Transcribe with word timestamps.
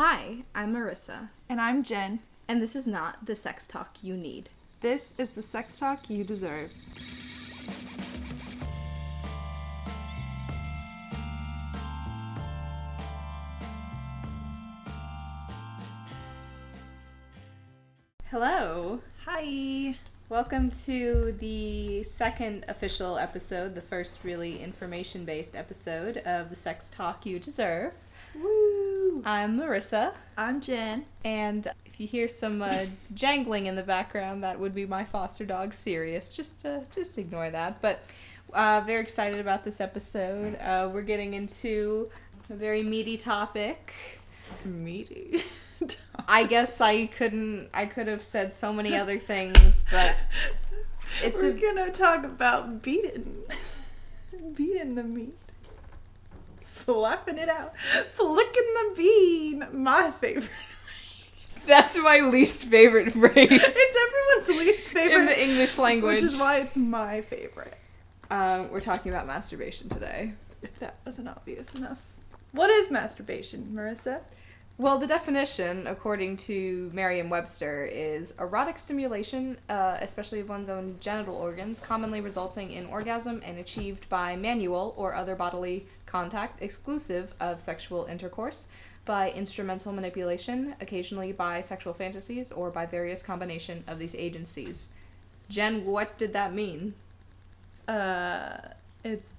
Hi, 0.00 0.44
I'm 0.54 0.74
Marissa, 0.76 1.30
And 1.48 1.60
I'm 1.60 1.82
Jen. 1.82 2.20
and 2.46 2.62
this 2.62 2.76
is 2.76 2.86
not 2.86 3.26
the 3.26 3.34
sex 3.34 3.66
talk 3.66 3.96
you 4.00 4.16
need. 4.16 4.48
This 4.80 5.12
is 5.18 5.30
the 5.30 5.42
sex 5.42 5.76
talk 5.76 6.08
you 6.08 6.22
deserve. 6.22 6.70
Hello, 18.26 19.00
Hi. 19.24 19.96
welcome 20.28 20.70
to 20.84 21.34
the 21.40 22.04
second 22.04 22.64
official 22.68 23.18
episode, 23.18 23.74
the 23.74 23.82
first 23.82 24.24
really 24.24 24.62
information 24.62 25.24
based 25.24 25.56
episode 25.56 26.18
of 26.18 26.50
the 26.50 26.54
sex 26.54 26.88
talk 26.88 27.26
you 27.26 27.40
deserve. 27.40 27.94
Woo. 28.36 28.67
I'm 29.24 29.58
Marissa, 29.58 30.12
I'm 30.36 30.60
Jen. 30.60 31.04
and 31.24 31.66
if 31.86 31.98
you 32.00 32.06
hear 32.06 32.28
some 32.28 32.62
uh, 32.62 32.72
jangling 33.14 33.66
in 33.66 33.74
the 33.76 33.82
background, 33.82 34.42
that 34.44 34.58
would 34.60 34.74
be 34.74 34.86
my 34.86 35.04
foster 35.04 35.44
dog 35.44 35.74
Sirius. 35.74 36.28
Just 36.28 36.64
uh, 36.64 36.80
just 36.94 37.18
ignore 37.18 37.50
that. 37.50 37.80
But 37.82 38.00
uh, 38.52 38.82
very 38.86 39.02
excited 39.02 39.40
about 39.40 39.64
this 39.64 39.80
episode. 39.80 40.56
Uh, 40.60 40.90
we're 40.92 41.02
getting 41.02 41.34
into 41.34 42.08
a 42.50 42.54
very 42.54 42.82
meaty 42.82 43.16
topic. 43.16 43.92
Meaty. 44.64 45.42
I 46.28 46.44
guess 46.44 46.80
I 46.80 47.06
couldn't. 47.06 47.68
I 47.74 47.86
could 47.86 48.06
have 48.06 48.22
said 48.22 48.52
so 48.52 48.72
many 48.72 48.94
other 48.94 49.18
things, 49.18 49.84
but 49.90 50.16
it's 51.22 51.42
We're 51.42 51.50
a 51.50 51.52
gonna 51.60 51.92
talk 51.92 52.24
about 52.24 52.82
beating. 52.82 53.42
beating 54.54 54.94
the 54.94 55.02
meat. 55.04 55.34
Slapping 56.68 57.38
it 57.38 57.48
out. 57.48 57.74
Flicking 58.14 58.74
the 58.74 58.94
bean. 58.96 59.66
My 59.72 60.10
favorite. 60.12 60.50
that's 61.66 61.96
my 61.98 62.20
least 62.20 62.64
favorite 62.64 63.12
phrase 63.12 63.34
it's 63.36 64.46
everyone's 64.46 64.66
least 64.66 64.88
favorite. 64.90 65.20
in 65.20 65.26
the 65.26 65.42
English 65.42 65.78
language. 65.78 66.16
Which 66.22 66.32
is 66.32 66.38
why 66.40 66.58
it's 66.58 66.76
my 66.76 67.20
favorite. 67.22 67.76
um, 68.30 68.70
we're 68.70 68.80
talking 68.80 69.12
about 69.12 69.26
masturbation 69.26 69.88
today. 69.88 70.34
If 70.62 70.78
that 70.80 70.96
wasn't 71.06 71.28
obvious 71.28 71.66
enough. 71.74 71.98
What 72.52 72.70
is 72.70 72.90
masturbation, 72.90 73.72
Marissa? 73.74 74.20
Well, 74.80 74.98
the 74.98 75.08
definition, 75.08 75.88
according 75.88 76.36
to 76.36 76.88
Merriam-Webster, 76.94 77.86
is 77.86 78.32
erotic 78.38 78.78
stimulation, 78.78 79.58
uh, 79.68 79.98
especially 80.00 80.38
of 80.38 80.48
one's 80.48 80.68
own 80.68 80.98
genital 81.00 81.34
organs, 81.34 81.80
commonly 81.80 82.20
resulting 82.20 82.70
in 82.70 82.86
orgasm 82.86 83.42
and 83.44 83.58
achieved 83.58 84.08
by 84.08 84.36
manual 84.36 84.94
or 84.96 85.16
other 85.16 85.34
bodily 85.34 85.86
contact 86.06 86.62
exclusive 86.62 87.34
of 87.40 87.60
sexual 87.60 88.04
intercourse, 88.04 88.68
by 89.04 89.32
instrumental 89.32 89.92
manipulation, 89.92 90.76
occasionally 90.80 91.32
by 91.32 91.60
sexual 91.60 91.92
fantasies, 91.92 92.52
or 92.52 92.70
by 92.70 92.86
various 92.86 93.20
combination 93.20 93.82
of 93.88 93.98
these 93.98 94.14
agencies. 94.14 94.92
Jen, 95.48 95.84
what 95.84 96.16
did 96.18 96.32
that 96.34 96.54
mean? 96.54 96.94
Uh, 97.88 98.58
it's 99.02 99.30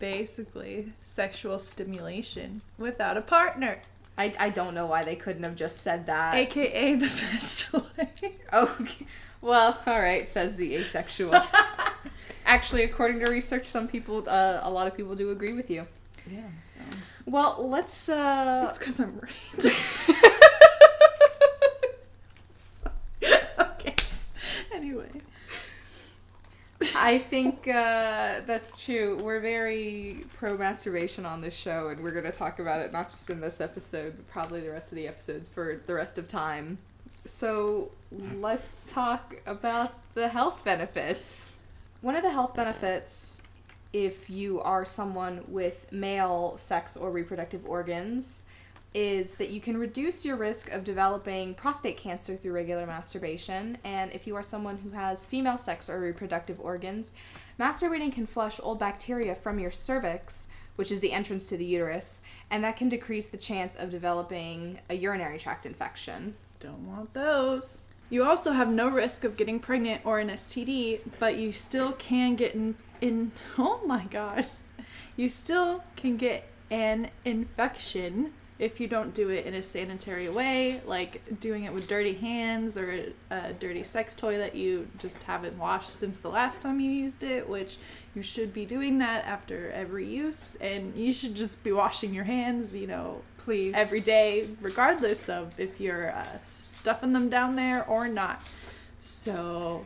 basically 0.00 0.92
sexual 1.04 1.60
stimulation 1.60 2.62
without 2.78 3.16
a 3.16 3.20
partner, 3.20 3.78
I, 4.18 4.32
I 4.38 4.50
don't 4.50 4.74
know 4.74 4.86
why 4.86 5.04
they 5.04 5.16
couldn't 5.16 5.42
have 5.42 5.56
just 5.56 5.78
said 5.78 6.06
that. 6.06 6.34
aka 6.34 6.94
the 6.94 7.06
best 7.06 7.72
way. 7.72 8.34
Okay. 8.52 9.06
Well, 9.40 9.80
all 9.86 10.00
right, 10.00 10.28
says 10.28 10.56
the 10.56 10.76
asexual. 10.76 11.34
Actually, 12.46 12.84
according 12.84 13.24
to 13.24 13.30
research, 13.30 13.64
some 13.64 13.88
people, 13.88 14.22
uh, 14.28 14.60
a 14.62 14.70
lot 14.70 14.86
of 14.86 14.96
people 14.96 15.16
do 15.16 15.30
agree 15.30 15.52
with 15.52 15.70
you. 15.70 15.86
Yeah, 16.30 16.42
so 16.60 16.80
Well, 17.26 17.56
let's. 17.68 18.08
Uh... 18.08 18.66
it's 18.68 18.78
because 18.78 19.00
I'm 19.00 19.18
right. 19.18 19.32
okay. 23.60 23.94
Anyway, 24.72 25.08
I 26.96 27.18
think 27.18 27.68
uh, 27.68 28.40
that's 28.46 28.84
true. 28.84 29.20
We're 29.22 29.40
very 29.40 30.24
pro 30.36 30.56
masturbation 30.56 31.24
on 31.26 31.40
this 31.40 31.56
show, 31.56 31.88
and 31.88 32.02
we're 32.02 32.12
going 32.12 32.24
to 32.24 32.32
talk 32.32 32.58
about 32.58 32.80
it 32.80 32.92
not 32.92 33.10
just 33.10 33.28
in 33.30 33.40
this 33.40 33.60
episode, 33.60 34.14
but 34.16 34.28
probably 34.28 34.60
the 34.60 34.70
rest 34.70 34.92
of 34.92 34.96
the 34.96 35.06
episodes 35.08 35.48
for 35.48 35.80
the 35.86 35.94
rest 35.94 36.18
of 36.18 36.28
time. 36.28 36.78
So 37.24 37.90
let's 38.10 38.92
talk 38.92 39.36
about 39.46 39.94
the 40.14 40.28
health 40.28 40.64
benefits. 40.64 41.58
One 42.00 42.16
of 42.16 42.22
the 42.22 42.30
health 42.30 42.54
benefits, 42.54 43.42
if 43.92 44.28
you 44.28 44.60
are 44.60 44.84
someone 44.84 45.44
with 45.48 45.90
male 45.92 46.56
sex 46.56 46.96
or 46.96 47.10
reproductive 47.10 47.64
organs, 47.66 48.48
is 48.94 49.36
that 49.36 49.50
you 49.50 49.60
can 49.60 49.76
reduce 49.76 50.24
your 50.24 50.36
risk 50.36 50.70
of 50.70 50.84
developing 50.84 51.54
prostate 51.54 51.96
cancer 51.96 52.36
through 52.36 52.52
regular 52.52 52.86
masturbation. 52.86 53.78
And 53.84 54.12
if 54.12 54.26
you 54.26 54.36
are 54.36 54.42
someone 54.42 54.78
who 54.78 54.90
has 54.90 55.26
female 55.26 55.58
sex 55.58 55.88
or 55.88 56.00
reproductive 56.00 56.60
organs, 56.60 57.14
masturbating 57.58 58.12
can 58.12 58.26
flush 58.26 58.60
old 58.62 58.78
bacteria 58.78 59.34
from 59.34 59.58
your 59.58 59.70
cervix, 59.70 60.48
which 60.76 60.92
is 60.92 61.00
the 61.00 61.12
entrance 61.12 61.48
to 61.48 61.56
the 61.56 61.64
uterus, 61.64 62.22
and 62.50 62.62
that 62.64 62.76
can 62.76 62.88
decrease 62.88 63.28
the 63.28 63.36
chance 63.36 63.74
of 63.76 63.90
developing 63.90 64.80
a 64.90 64.94
urinary 64.94 65.38
tract 65.38 65.64
infection. 65.66 66.34
don't 66.60 66.86
want 66.86 67.12
those. 67.12 67.78
You 68.10 68.24
also 68.24 68.52
have 68.52 68.70
no 68.70 68.88
risk 68.88 69.24
of 69.24 69.38
getting 69.38 69.58
pregnant 69.58 70.02
or 70.04 70.18
an 70.18 70.28
STD, 70.28 71.00
but 71.18 71.38
you 71.38 71.50
still 71.52 71.92
can 71.92 72.36
get 72.36 72.54
in, 72.54 72.74
in 73.00 73.32
oh 73.58 73.80
my 73.86 74.04
god. 74.04 74.46
You 75.16 75.28
still 75.28 75.82
can 75.96 76.16
get 76.16 76.48
an 76.70 77.10
infection 77.24 78.32
if 78.58 78.78
you 78.80 78.86
don't 78.86 79.12
do 79.14 79.30
it 79.30 79.46
in 79.46 79.54
a 79.54 79.62
sanitary 79.62 80.28
way, 80.28 80.80
like 80.86 81.40
doing 81.40 81.64
it 81.64 81.72
with 81.72 81.88
dirty 81.88 82.14
hands 82.14 82.76
or 82.76 83.06
a 83.30 83.52
dirty 83.54 83.82
sex 83.82 84.14
toy 84.14 84.38
that 84.38 84.54
you 84.54 84.88
just 84.98 85.22
haven't 85.24 85.58
washed 85.58 85.90
since 85.90 86.18
the 86.18 86.28
last 86.28 86.60
time 86.60 86.78
you 86.78 86.90
used 86.90 87.24
it, 87.24 87.48
which 87.48 87.78
you 88.14 88.22
should 88.22 88.52
be 88.52 88.64
doing 88.64 88.98
that 88.98 89.24
after 89.24 89.70
every 89.72 90.06
use, 90.06 90.56
and 90.60 90.94
you 90.94 91.12
should 91.12 91.34
just 91.34 91.64
be 91.64 91.72
washing 91.72 92.14
your 92.14 92.24
hands, 92.24 92.76
you 92.76 92.86
know, 92.86 93.22
Please. 93.38 93.74
every 93.74 94.00
day, 94.00 94.48
regardless 94.60 95.28
of 95.28 95.58
if 95.58 95.80
you're 95.80 96.10
uh, 96.14 96.24
stuffing 96.42 97.12
them 97.14 97.28
down 97.28 97.56
there 97.56 97.84
or 97.86 98.06
not. 98.06 98.42
So, 99.00 99.84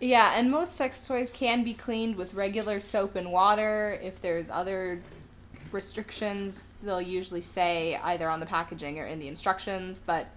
Yeah, 0.00 0.34
and 0.36 0.50
most 0.50 0.76
sex 0.76 1.06
toys 1.06 1.30
can 1.30 1.64
be 1.64 1.74
cleaned 1.74 2.16
with 2.16 2.32
regular 2.32 2.80
soap 2.80 3.16
and 3.16 3.30
water. 3.30 3.98
If 4.02 4.22
there's 4.22 4.48
other 4.48 5.02
restrictions, 5.74 6.76
they'll 6.82 7.02
usually 7.02 7.40
say 7.40 7.98
either 8.02 8.28
on 8.28 8.40
the 8.40 8.46
packaging 8.46 8.98
or 8.98 9.04
in 9.04 9.18
the 9.18 9.28
instructions, 9.28 10.00
but 10.04 10.28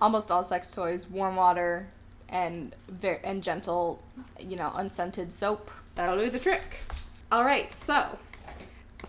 almost 0.00 0.30
all 0.30 0.44
sex 0.44 0.70
toys, 0.70 1.08
warm 1.08 1.36
water 1.36 1.88
and 2.28 2.74
ver- 2.88 3.20
and 3.24 3.42
gentle, 3.42 4.02
you 4.38 4.56
know, 4.56 4.72
unscented 4.74 5.32
soap, 5.32 5.70
that'll 5.94 6.16
do 6.16 6.30
the 6.30 6.38
trick. 6.38 6.78
All 7.30 7.44
right, 7.44 7.72
so 7.72 8.18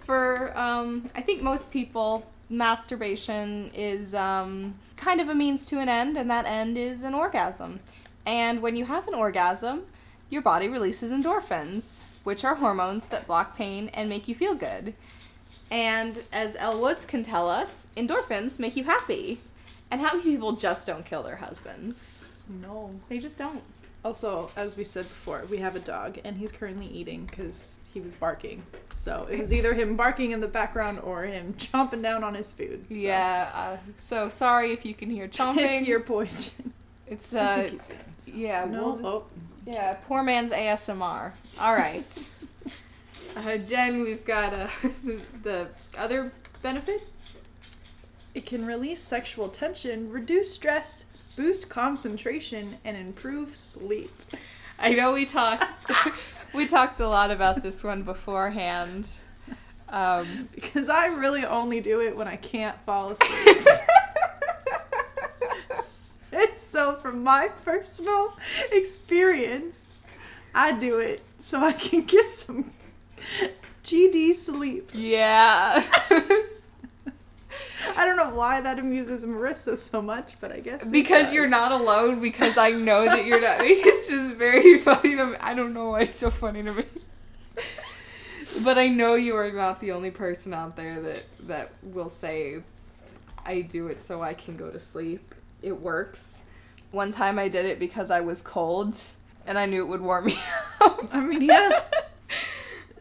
for 0.03 0.57
um, 0.57 1.09
I 1.15 1.21
think 1.21 1.41
most 1.41 1.71
people, 1.71 2.25
masturbation 2.49 3.71
is 3.73 4.13
um, 4.15 4.75
kind 4.95 5.19
of 5.19 5.29
a 5.29 5.35
means 5.35 5.67
to 5.67 5.79
an 5.79 5.89
end, 5.89 6.17
and 6.17 6.29
that 6.29 6.45
end 6.45 6.77
is 6.77 7.03
an 7.03 7.13
orgasm. 7.13 7.79
And 8.25 8.61
when 8.61 8.75
you 8.75 8.85
have 8.85 9.07
an 9.07 9.13
orgasm, 9.13 9.83
your 10.29 10.41
body 10.41 10.67
releases 10.67 11.11
endorphins, 11.11 12.03
which 12.23 12.43
are 12.45 12.55
hormones 12.55 13.05
that 13.05 13.27
block 13.27 13.57
pain 13.57 13.89
and 13.93 14.09
make 14.09 14.27
you 14.27 14.35
feel 14.35 14.55
good. 14.55 14.93
And 15.71 16.23
as 16.31 16.55
Elle 16.57 16.79
Woods 16.79 17.05
can 17.05 17.23
tell 17.23 17.49
us, 17.49 17.87
endorphins 17.97 18.59
make 18.59 18.75
you 18.75 18.83
happy. 18.83 19.39
And 19.89 20.01
happy 20.01 20.19
people 20.21 20.53
just 20.53 20.85
don't 20.87 21.05
kill 21.05 21.23
their 21.23 21.37
husbands. 21.37 22.37
no. 22.47 22.91
They 23.09 23.19
just 23.19 23.37
don't. 23.37 23.61
Also, 24.05 24.51
as 24.57 24.75
we 24.75 24.83
said 24.83 25.03
before, 25.07 25.43
we 25.49 25.59
have 25.59 25.77
a 25.77 25.79
dog, 25.79 26.19
and 26.25 26.35
he's 26.37 26.51
currently 26.51 26.87
eating 26.87 27.25
because 27.25 27.79
he 27.93 28.01
was 28.01 28.15
barking. 28.15 28.63
So 28.91 29.25
it 29.31 29.39
was 29.39 29.53
either 29.53 29.73
him 29.73 29.95
barking 29.95 30.31
in 30.31 30.41
the 30.41 30.47
background 30.49 30.99
or 30.99 31.23
him 31.23 31.53
chomping 31.57 32.01
down 32.01 32.21
on 32.21 32.33
his 32.33 32.51
food. 32.51 32.85
So. 32.89 32.95
Yeah, 32.95 33.49
uh, 33.55 33.77
so 33.97 34.27
sorry 34.27 34.73
if 34.73 34.85
you 34.85 34.93
can 34.93 35.09
hear 35.09 35.27
chomping. 35.29 35.87
Your 35.87 36.01
poison. 36.01 36.73
It's 37.07 37.33
I 37.33 37.39
uh 37.39 37.55
think 37.67 37.71
he's 37.81 37.89
eating. 38.27 38.41
yeah, 38.41 38.65
no. 38.65 38.83
we'll 38.83 38.91
just- 38.93 39.05
oh. 39.05 39.25
Yeah, 39.65 39.93
poor 40.07 40.23
man's 40.23 40.51
ASMR. 40.51 41.31
All 41.61 41.73
right. 41.73 42.27
uh, 43.37 43.57
Jen, 43.57 44.01
we've 44.01 44.25
got 44.25 44.53
uh, 44.53 44.67
the, 45.05 45.21
the 45.41 45.67
other 45.97 46.33
benefit. 46.61 47.09
It 48.33 48.45
can 48.45 48.65
release 48.65 48.99
sexual 48.99 49.47
tension, 49.47 50.09
reduce 50.11 50.53
stress, 50.53 51.05
boost 51.37 51.69
concentration, 51.69 52.77
and 52.83 52.97
improve 52.97 53.55
sleep. 53.55 54.11
I 54.79 54.89
know 54.95 55.13
we 55.13 55.25
talked 55.25 55.89
we 56.53 56.67
talked 56.67 56.99
a 56.99 57.07
lot 57.07 57.31
about 57.31 57.63
this 57.63 57.83
one 57.85 58.03
beforehand. 58.03 59.07
Um, 59.87 60.49
Because 60.55 60.89
I 60.89 61.05
really 61.05 61.45
only 61.45 61.79
do 61.79 62.01
it 62.01 62.17
when 62.17 62.27
I 62.27 62.35
can't 62.35 62.75
fall 62.85 63.11
asleep. 63.11 63.65
It's 66.33 66.61
so 66.67 66.95
from 66.95 67.23
my 67.23 67.49
personal 67.63 68.33
experience, 68.71 69.97
I 70.53 70.71
do 70.73 70.99
it 70.99 71.21
so 71.39 71.61
I 71.63 71.73
can 71.73 72.01
get 72.05 72.31
some 72.31 72.71
GD 73.83 74.33
sleep. 74.33 74.91
yeah. 74.93 75.83
I 77.95 78.05
don't 78.05 78.17
know 78.17 78.33
why 78.33 78.61
that 78.61 78.79
amuses 78.79 79.23
Marissa 79.25 79.77
so 79.77 80.01
much, 80.01 80.33
but 80.41 80.51
I 80.51 80.59
guess 80.59 80.89
because 80.89 81.31
you're 81.31 81.49
not 81.49 81.71
alone 81.71 82.21
because 82.21 82.57
I 82.57 82.71
know 82.71 83.05
that 83.05 83.25
you're 83.25 83.41
not 83.41 83.59
it's 83.61 84.07
just 84.07 84.35
very 84.35 84.79
funny 84.79 85.15
to 85.15 85.25
me. 85.27 85.35
I 85.39 85.53
don't 85.53 85.73
know 85.73 85.91
why 85.91 86.01
it's 86.01 86.15
so 86.15 86.31
funny 86.31 86.63
to 86.63 86.73
me. 86.73 86.85
but 88.63 88.79
I 88.79 88.87
know 88.87 89.13
you 89.13 89.35
are 89.35 89.51
not 89.51 89.79
the 89.81 89.91
only 89.91 90.09
person 90.09 90.53
out 90.53 90.75
there 90.75 90.99
that 91.01 91.23
that 91.41 91.71
will 91.83 92.09
say 92.09 92.63
I 93.45 93.61
do 93.61 93.87
it 93.87 93.99
so 93.99 94.23
I 94.23 94.33
can 94.33 94.57
go 94.57 94.71
to 94.71 94.79
sleep. 94.79 95.35
It 95.63 95.79
works. 95.81 96.43
One 96.91 97.11
time 97.11 97.39
I 97.39 97.47
did 97.47 97.65
it 97.65 97.79
because 97.79 98.11
I 98.11 98.19
was 98.21 98.41
cold 98.43 98.95
and 99.47 99.57
I 99.57 99.65
knew 99.65 99.81
it 99.83 99.87
would 99.87 100.01
warm 100.01 100.25
me 100.25 100.37
up. 100.81 101.09
I 101.13 101.19
mean, 101.21 101.41
yeah, 101.41 101.69
it 101.91 102.05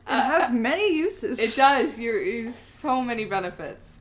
Uh, 0.06 0.22
has 0.22 0.50
many 0.52 0.96
uses. 0.96 1.38
It 1.38 1.54
does. 1.54 2.00
You're, 2.00 2.22
you're 2.22 2.52
so 2.52 3.02
many 3.02 3.24
benefits. 3.24 3.98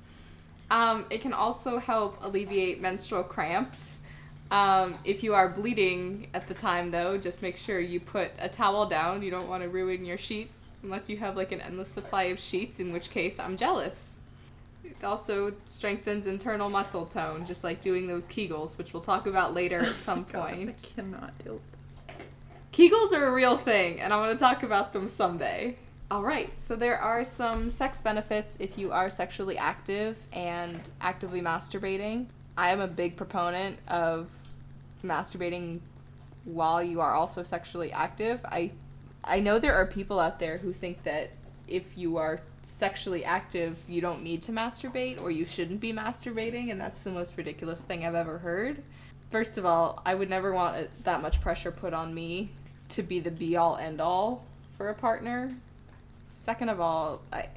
Um, 0.70 1.06
it 1.10 1.22
can 1.22 1.34
also 1.34 1.80
help 1.80 2.24
alleviate 2.24 2.80
menstrual 2.82 3.24
cramps. 3.24 4.00
Um, 4.50 4.96
if 5.06 5.24
you 5.24 5.34
are 5.34 5.50
bleeding 5.50 6.28
at 6.34 6.48
the 6.48 6.54
time, 6.54 6.92
though, 6.92 7.18
just 7.18 7.42
make 7.42 7.58
sure 7.58 7.80
you 7.80 8.00
put 8.00 8.32
a 8.40 8.50
towel 8.50 8.86
down. 8.86 9.22
You 9.24 9.32
don't 9.32 9.48
want 9.48 9.64
to 9.64 9.70
ruin 9.70 10.06
your 10.06 10.18
sheets 10.18 10.70
unless 10.84 11.10
you 11.10 11.18
have 11.18 11.36
like 11.38 11.52
an 11.52 11.62
endless 11.62 11.90
supply 11.90 12.24
of 12.24 12.40
sheets, 12.40 12.80
in 12.80 12.92
which 12.94 13.10
case 13.12 13.40
I'm 13.40 13.56
jealous. 13.58 14.18
It 14.84 15.04
also 15.04 15.54
strengthens 15.66 16.28
internal 16.28 16.70
muscle 16.70 17.06
tone, 17.06 17.46
just 17.46 17.64
like 17.64 17.82
doing 17.82 18.08
those 18.08 18.28
Kegels, 18.28 18.78
which 18.78 18.94
we'll 18.94 19.02
talk 19.02 19.28
about 19.28 19.54
later 19.54 19.80
at 19.80 19.96
some 19.98 20.26
God, 20.32 20.50
point. 20.50 20.70
I 20.70 21.02
cannot 21.02 21.38
deal 21.40 21.54
with 21.54 21.62
this. 21.72 22.18
Kegels 22.72 23.14
are 23.14 23.26
a 23.26 23.32
real 23.32 23.58
thing, 23.58 24.00
and 24.00 24.14
I 24.14 24.18
want 24.18 24.38
to 24.38 24.44
talk 24.44 24.64
about 24.64 24.94
them 24.94 25.08
someday. 25.08 25.78
All 26.10 26.24
right, 26.24 26.58
so 26.58 26.76
there 26.76 27.00
are 27.00 27.24
some 27.24 27.70
sex 27.70 28.02
benefits 28.02 28.58
if 28.60 28.78
you 28.78 28.92
are 28.92 29.10
sexually 29.10 29.58
active 29.58 30.18
and 30.34 30.80
actively 31.00 31.42
masturbating. 31.42 32.26
I 32.58 32.72
am 32.72 32.82
a 32.82 32.88
big 32.88 33.16
proponent 33.16 33.80
of 33.88 34.38
masturbating 35.04 35.80
while 36.44 36.84
you 36.84 37.00
are 37.02 37.14
also 37.14 37.44
sexually 37.44 37.92
active. 37.92 38.42
I 38.46 38.72
I 39.24 39.40
know 39.40 39.60
there 39.60 39.76
are 39.76 39.86
people 39.86 40.20
out 40.20 40.40
there 40.40 40.58
who 40.58 40.74
think 40.74 41.04
that 41.04 41.30
if 41.68 41.98
you 41.98 42.18
are 42.18 42.42
sexually 42.64 43.24
active, 43.26 43.78
you 43.88 44.02
don't 44.02 44.24
need 44.24 44.42
to 44.44 44.52
masturbate 44.52 45.22
or 45.22 45.32
you 45.32 45.46
shouldn't 45.46 45.80
be 45.80 45.94
masturbating, 45.94 46.72
and 46.72 46.80
that's 46.80 47.02
the 47.02 47.12
most 47.12 47.38
ridiculous 47.38 47.82
thing 47.82 48.06
I've 48.06 48.16
ever 48.16 48.40
heard. 48.40 48.84
First 49.30 49.58
of 49.58 49.66
all, 49.66 50.02
I 50.06 50.16
would 50.16 50.30
never 50.30 50.54
want 50.54 50.90
that 51.04 51.22
much 51.22 51.42
pressure 51.42 51.72
put 51.72 51.94
on 51.94 52.14
me 52.14 52.52
to 52.90 53.04
be 53.04 53.20
the 53.20 53.32
be 53.32 53.56
all 53.56 53.78
end 53.78 54.02
all 54.02 54.46
for 54.78 54.90
a 54.90 54.94
partner. 54.94 55.52
Second 56.32 56.70
of 56.70 56.82
all, 56.82 57.22
I, 57.32 57.48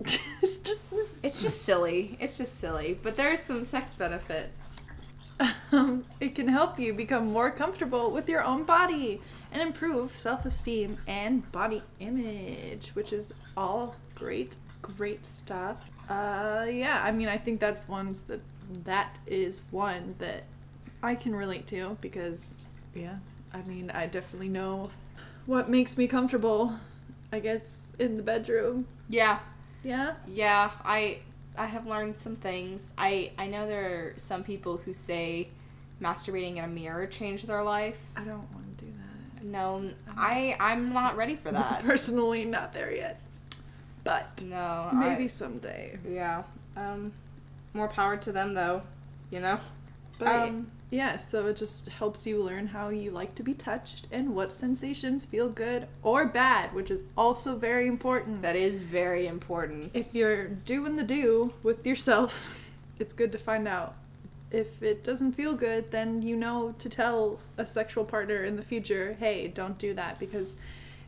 it's 0.00 0.56
just 0.62 0.82
it's 1.22 1.42
just 1.42 1.62
silly. 1.62 2.16
It's 2.20 2.38
just 2.38 2.58
silly. 2.58 2.98
But 3.02 3.16
there 3.16 3.32
are 3.32 3.36
some 3.36 3.64
sex 3.64 3.94
benefits. 3.96 4.80
um, 5.72 6.04
it 6.20 6.34
can 6.34 6.48
help 6.48 6.78
you 6.78 6.92
become 6.92 7.26
more 7.26 7.50
comfortable 7.50 8.10
with 8.10 8.28
your 8.28 8.42
own 8.42 8.64
body 8.64 9.20
and 9.52 9.62
improve 9.62 10.14
self-esteem 10.14 10.98
and 11.06 11.50
body 11.52 11.82
image, 12.00 12.90
which 12.94 13.12
is 13.12 13.32
all 13.56 13.94
great, 14.14 14.56
great 14.82 15.24
stuff. 15.26 15.76
Uh, 16.08 16.66
yeah, 16.70 17.02
I 17.04 17.12
mean, 17.12 17.28
I 17.28 17.36
think 17.38 17.60
that's 17.60 17.88
ones 17.88 18.22
that 18.22 18.40
that 18.84 19.18
is 19.26 19.60
one 19.70 20.14
that 20.18 20.44
I 21.02 21.14
can 21.14 21.34
relate 21.34 21.66
to 21.68 21.96
because, 22.00 22.54
yeah, 22.94 23.16
I 23.52 23.62
mean, 23.62 23.90
I 23.90 24.06
definitely 24.06 24.48
know 24.48 24.90
what 25.46 25.68
makes 25.68 25.96
me 25.96 26.06
comfortable. 26.06 26.74
I 27.32 27.40
guess 27.40 27.78
in 27.98 28.16
the 28.16 28.22
bedroom. 28.22 28.86
Yeah, 29.08 29.38
Yeah. 29.84 30.14
yeah. 30.28 30.70
I 30.84 31.18
I 31.58 31.66
have 31.66 31.86
learned 31.86 32.14
some 32.16 32.36
things. 32.36 32.94
I 32.98 33.32
I 33.38 33.46
know 33.46 33.66
there 33.66 33.84
are 33.84 34.14
some 34.16 34.44
people 34.44 34.76
who 34.78 34.92
say 34.92 35.48
masturbating 36.00 36.56
in 36.56 36.64
a 36.64 36.68
mirror 36.68 37.06
changed 37.06 37.46
their 37.46 37.62
life. 37.62 38.00
I 38.16 38.20
don't 38.20 38.38
want 38.52 38.52
to 38.52 38.58
do 38.58 38.62
that. 38.62 38.65
No, 39.50 39.90
I 40.16 40.56
I'm 40.60 40.92
not 40.92 41.16
ready 41.16 41.36
for 41.36 41.50
that. 41.58 41.82
Personally, 41.84 42.44
not 42.44 42.72
there 42.72 42.92
yet, 42.94 43.20
but 44.04 44.42
No, 44.46 44.90
maybe 44.92 45.24
I, 45.24 45.26
someday. 45.28 45.98
yeah. 46.08 46.42
Um, 46.76 47.12
more 47.74 47.88
power 47.88 48.16
to 48.16 48.32
them 48.32 48.54
though. 48.54 48.82
You 49.30 49.40
know. 49.40 49.58
But 50.18 50.28
Um, 50.28 50.70
yeah, 50.90 51.16
so 51.18 51.46
it 51.48 51.56
just 51.56 51.88
helps 51.88 52.26
you 52.26 52.42
learn 52.42 52.68
how 52.68 52.88
you 52.88 53.10
like 53.10 53.34
to 53.34 53.42
be 53.42 53.52
touched 53.54 54.06
and 54.12 54.34
what 54.34 54.50
sensations 54.52 55.24
feel 55.26 55.48
good 55.50 55.88
or 56.02 56.24
bad, 56.24 56.72
which 56.74 56.90
is 56.90 57.04
also 57.18 57.56
very 57.56 57.86
important. 57.86 58.40
That 58.42 58.56
is 58.56 58.80
very 58.82 59.26
important. 59.26 59.90
if 59.94 60.14
you're 60.14 60.46
doing 60.46 60.94
the 60.96 61.02
do 61.02 61.52
with 61.62 61.86
yourself, 61.86 62.64
it's 62.98 63.12
good 63.12 63.30
to 63.32 63.38
find 63.38 63.68
out. 63.68 63.94
If 64.50 64.82
it 64.82 65.02
doesn't 65.02 65.32
feel 65.32 65.54
good, 65.54 65.90
then 65.90 66.22
you 66.22 66.36
know 66.36 66.74
to 66.78 66.88
tell 66.88 67.40
a 67.58 67.66
sexual 67.66 68.04
partner 68.04 68.44
in 68.44 68.56
the 68.56 68.62
future, 68.62 69.16
hey, 69.18 69.48
don't 69.48 69.78
do 69.78 69.92
that 69.94 70.18
because 70.18 70.54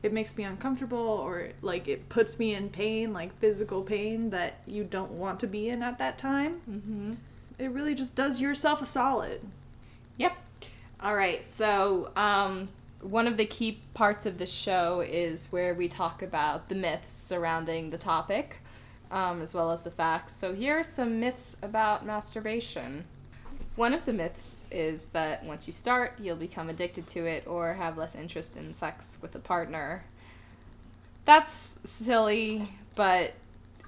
it 0.02 0.12
makes 0.12 0.36
me 0.36 0.44
uncomfortable 0.44 0.98
or 0.98 1.50
like 1.62 1.88
it 1.88 2.08
puts 2.08 2.38
me 2.38 2.54
in 2.54 2.68
pain, 2.68 3.12
like 3.12 3.38
physical 3.38 3.82
pain 3.82 4.30
that 4.30 4.60
you 4.66 4.84
don't 4.84 5.12
want 5.12 5.40
to 5.40 5.46
be 5.46 5.68
in 5.68 5.82
at 5.82 5.98
that 5.98 6.18
time. 6.18 6.54
hmm 6.64 7.14
It 7.58 7.70
really 7.70 7.94
just 7.94 8.14
does 8.14 8.40
yourself 8.40 8.82
a 8.82 8.86
solid. 8.86 9.40
Yep. 10.16 10.36
All 11.00 11.14
right. 11.14 11.46
So, 11.46 12.10
um, 12.16 12.68
one 13.00 13.28
of 13.28 13.36
the 13.36 13.46
key 13.46 13.80
parts 13.94 14.26
of 14.26 14.38
the 14.38 14.46
show 14.46 15.00
is 15.00 15.46
where 15.52 15.72
we 15.74 15.86
talk 15.86 16.22
about 16.22 16.68
the 16.68 16.74
myths 16.74 17.12
surrounding 17.12 17.90
the 17.90 17.98
topic, 17.98 18.58
um, 19.12 19.40
as 19.40 19.54
well 19.54 19.70
as 19.70 19.84
the 19.84 19.90
facts. 19.90 20.34
So, 20.34 20.54
here 20.54 20.80
are 20.80 20.84
some 20.84 21.20
myths 21.20 21.56
about 21.62 22.04
masturbation. 22.04 23.04
One 23.78 23.94
of 23.94 24.04
the 24.04 24.12
myths 24.12 24.66
is 24.72 25.06
that 25.06 25.44
once 25.44 25.68
you 25.68 25.72
start, 25.72 26.14
you'll 26.20 26.36
become 26.36 26.68
addicted 26.68 27.06
to 27.08 27.26
it 27.26 27.46
or 27.46 27.74
have 27.74 27.96
less 27.96 28.16
interest 28.16 28.56
in 28.56 28.74
sex 28.74 29.18
with 29.22 29.34
a 29.36 29.38
partner. 29.38 30.04
That's 31.24 31.78
silly, 31.84 32.72
but 32.96 33.34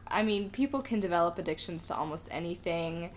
I 0.06 0.22
mean, 0.22 0.50
people 0.50 0.80
can 0.80 1.00
develop 1.00 1.38
addictions 1.38 1.88
to 1.88 1.96
almost 1.96 2.28
anything 2.30 3.10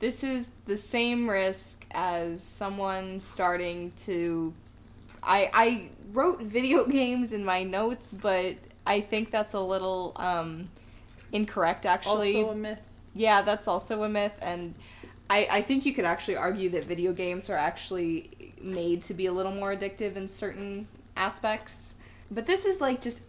this 0.00 0.24
is 0.24 0.46
the 0.64 0.76
same 0.76 1.30
risk 1.30 1.84
as 1.92 2.42
someone 2.42 3.20
starting 3.20 3.92
to 3.98 4.52
I 5.22 5.50
I 5.52 5.88
wrote 6.12 6.40
video 6.40 6.86
games 6.88 7.32
in 7.32 7.44
my 7.44 7.62
notes, 7.62 8.12
but 8.12 8.56
I 8.86 9.02
think 9.02 9.30
that's 9.30 9.52
a 9.52 9.60
little 9.60 10.12
um 10.16 10.70
incorrect 11.32 11.86
actually. 11.86 12.36
Also 12.36 12.50
a 12.50 12.56
myth. 12.56 12.80
yeah, 13.14 13.42
that's 13.42 13.68
also 13.68 14.02
a 14.02 14.08
myth 14.08 14.32
and 14.40 14.74
I, 15.30 15.46
I 15.48 15.62
think 15.62 15.86
you 15.86 15.94
could 15.94 16.04
actually 16.04 16.36
argue 16.36 16.68
that 16.70 16.86
video 16.86 17.12
games 17.12 17.48
are 17.48 17.56
actually 17.56 18.52
made 18.60 19.00
to 19.02 19.14
be 19.14 19.26
a 19.26 19.32
little 19.32 19.52
more 19.52 19.74
addictive 19.74 20.16
in 20.16 20.26
certain 20.26 20.88
aspects. 21.16 21.94
But 22.32 22.46
this 22.46 22.66
is 22.66 22.80
like 22.80 23.00
just 23.00 23.20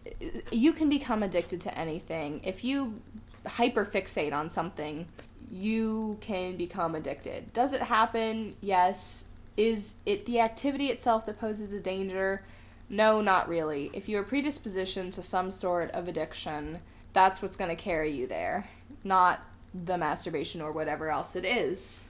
you 0.52 0.74
can 0.74 0.90
become 0.90 1.22
addicted 1.22 1.62
to 1.62 1.78
anything. 1.78 2.42
If 2.44 2.64
you 2.64 3.02
hyperfixate 3.46 4.34
on 4.34 4.50
something, 4.50 5.08
you 5.50 6.18
can 6.22 6.58
become 6.58 6.96
addicted. 6.96 7.54
Does 7.54 7.72
it 7.72 7.84
happen? 7.84 8.56
Yes. 8.62 9.26
Is 9.56 9.96
it 10.06 10.26
the 10.26 10.40
activity 10.40 10.88
itself 10.88 11.28
that 11.28 11.40
poses 11.40 11.72
a 11.72 11.80
danger? 11.80 12.44
No, 12.90 13.22
not 13.22 13.48
really. 13.48 13.92
If 13.94 14.10
you 14.10 14.18
are 14.18 14.24
predispositioned 14.24 15.12
to 15.14 15.24
some 15.24 15.52
sort 15.52 15.92
of 15.92 16.08
addiction, 16.08 16.80
that's 17.14 17.42
what's 17.42 17.56
going 17.58 17.70
to 17.70 17.76
carry 17.76 18.12
you 18.12 18.26
there, 18.26 18.70
not 19.04 19.42
the 19.74 19.98
masturbation 19.98 20.62
or 20.62 20.72
whatever 20.72 21.10
else 21.10 21.36
it 21.36 21.46
is. 21.46 22.08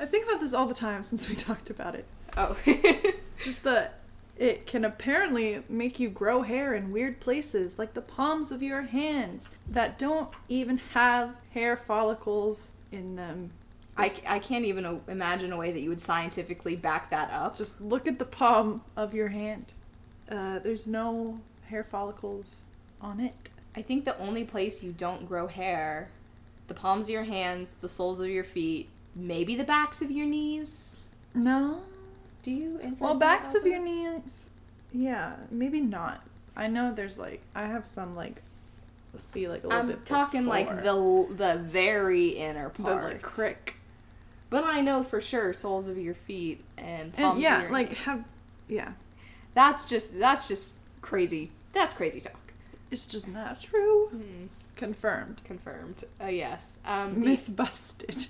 I 0.00 0.06
think 0.06 0.26
about 0.26 0.40
this 0.40 0.54
all 0.54 0.66
the 0.66 0.74
time 0.74 1.02
since 1.02 1.28
we 1.28 1.36
talked 1.36 1.70
about 1.70 1.94
it. 1.94 2.06
Oh. 2.36 2.56
Just 3.44 3.64
that 3.64 4.00
it 4.38 4.66
can 4.66 4.84
apparently 4.84 5.62
make 5.68 6.00
you 6.00 6.08
grow 6.08 6.42
hair 6.42 6.74
in 6.74 6.90
weird 6.90 7.20
places, 7.20 7.78
like 7.78 7.94
the 7.94 8.00
palms 8.00 8.50
of 8.50 8.62
your 8.62 8.82
hands, 8.82 9.48
that 9.68 9.98
don't 9.98 10.30
even 10.48 10.78
have 10.94 11.36
hair 11.52 11.76
follicles 11.76 12.72
in 12.90 13.16
them. 13.16 13.50
I, 13.96 14.10
I 14.26 14.38
can't 14.38 14.64
even 14.64 15.02
imagine 15.06 15.52
a 15.52 15.56
way 15.56 15.70
that 15.70 15.80
you 15.80 15.90
would 15.90 16.00
scientifically 16.00 16.76
back 16.76 17.10
that 17.10 17.30
up. 17.30 17.56
Just 17.56 17.80
look 17.80 18.08
at 18.08 18.18
the 18.18 18.24
palm 18.24 18.82
of 18.96 19.14
your 19.14 19.28
hand. 19.28 19.66
Uh, 20.30 20.58
there's 20.60 20.86
no 20.86 21.40
hair 21.66 21.84
follicles 21.84 22.64
on 23.00 23.20
it. 23.20 23.34
I 23.76 23.82
think 23.82 24.04
the 24.04 24.18
only 24.18 24.44
place 24.44 24.82
you 24.82 24.92
don't 24.92 25.28
grow 25.28 25.46
hair, 25.46 26.08
the 26.68 26.74
palms 26.74 27.06
of 27.06 27.10
your 27.10 27.24
hands, 27.24 27.74
the 27.80 27.88
soles 27.88 28.20
of 28.20 28.28
your 28.28 28.44
feet, 28.44 28.88
maybe 29.14 29.54
the 29.54 29.64
backs 29.64 30.02
of 30.02 30.10
your 30.10 30.26
knees. 30.26 31.04
No. 31.34 31.82
Do 32.42 32.50
you? 32.50 32.80
Well, 33.00 33.18
backs 33.18 33.54
of 33.54 33.66
your 33.66 33.78
knees. 33.78 34.48
Yeah, 34.92 35.34
maybe 35.50 35.80
not. 35.80 36.26
I 36.56 36.66
know 36.66 36.92
there's 36.92 37.18
like 37.18 37.40
I 37.54 37.66
have 37.66 37.86
some 37.86 38.14
like 38.14 38.42
let's 39.12 39.24
see 39.24 39.48
like 39.48 39.64
a 39.64 39.68
little 39.68 39.82
bit. 39.82 39.92
I'm 39.92 39.98
bit. 39.98 40.06
talking 40.06 40.46
like 40.46 40.68
the 40.82 41.26
the 41.30 41.62
very 41.64 42.28
inner 42.28 42.70
the 42.76 42.82
part. 42.82 43.04
like 43.04 43.22
crick. 43.22 43.76
But 44.50 44.64
I 44.64 44.82
know 44.82 45.02
for 45.02 45.20
sure 45.20 45.52
soles 45.54 45.88
of 45.88 45.96
your 45.96 46.14
feet 46.14 46.62
and 46.76 47.14
palms 47.14 47.34
And 47.34 47.42
yeah, 47.42 47.66
like 47.70 47.94
have 47.94 48.24
yeah. 48.68 48.92
that's 49.54 49.88
just 49.88 50.18
that's 50.18 50.46
just 50.48 50.72
crazy. 51.00 51.52
That's 51.72 51.94
crazy 51.94 52.20
talk. 52.20 52.52
It's 52.90 53.06
just 53.06 53.28
not 53.28 53.62
true. 53.62 54.08
Hmm. 54.08 54.46
Confirmed. 54.82 55.40
Confirmed. 55.44 56.02
Uh, 56.20 56.26
yes. 56.26 56.76
Um, 56.84 57.14
the, 57.14 57.20
Myth 57.20 57.48
busted. 57.54 58.26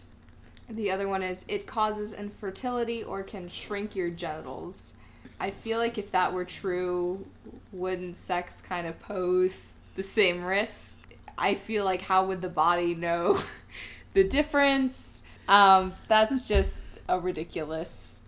the 0.68 0.90
other 0.90 1.08
one 1.08 1.22
is 1.22 1.46
it 1.48 1.66
causes 1.66 2.12
infertility 2.12 3.02
or 3.02 3.22
can 3.22 3.48
shrink 3.48 3.96
your 3.96 4.10
genitals. 4.10 4.92
I 5.40 5.50
feel 5.50 5.78
like 5.78 5.96
if 5.96 6.10
that 6.10 6.34
were 6.34 6.44
true, 6.44 7.24
wouldn't 7.72 8.18
sex 8.18 8.60
kind 8.60 8.86
of 8.86 9.00
pose 9.00 9.64
the 9.94 10.02
same 10.02 10.44
risk? 10.44 10.94
I 11.38 11.54
feel 11.54 11.86
like 11.86 12.02
how 12.02 12.26
would 12.26 12.42
the 12.42 12.50
body 12.50 12.94
know 12.94 13.40
the 14.12 14.22
difference? 14.22 15.22
Um, 15.48 15.94
that's 16.06 16.46
just 16.46 16.82
a 17.08 17.18
ridiculous, 17.18 18.24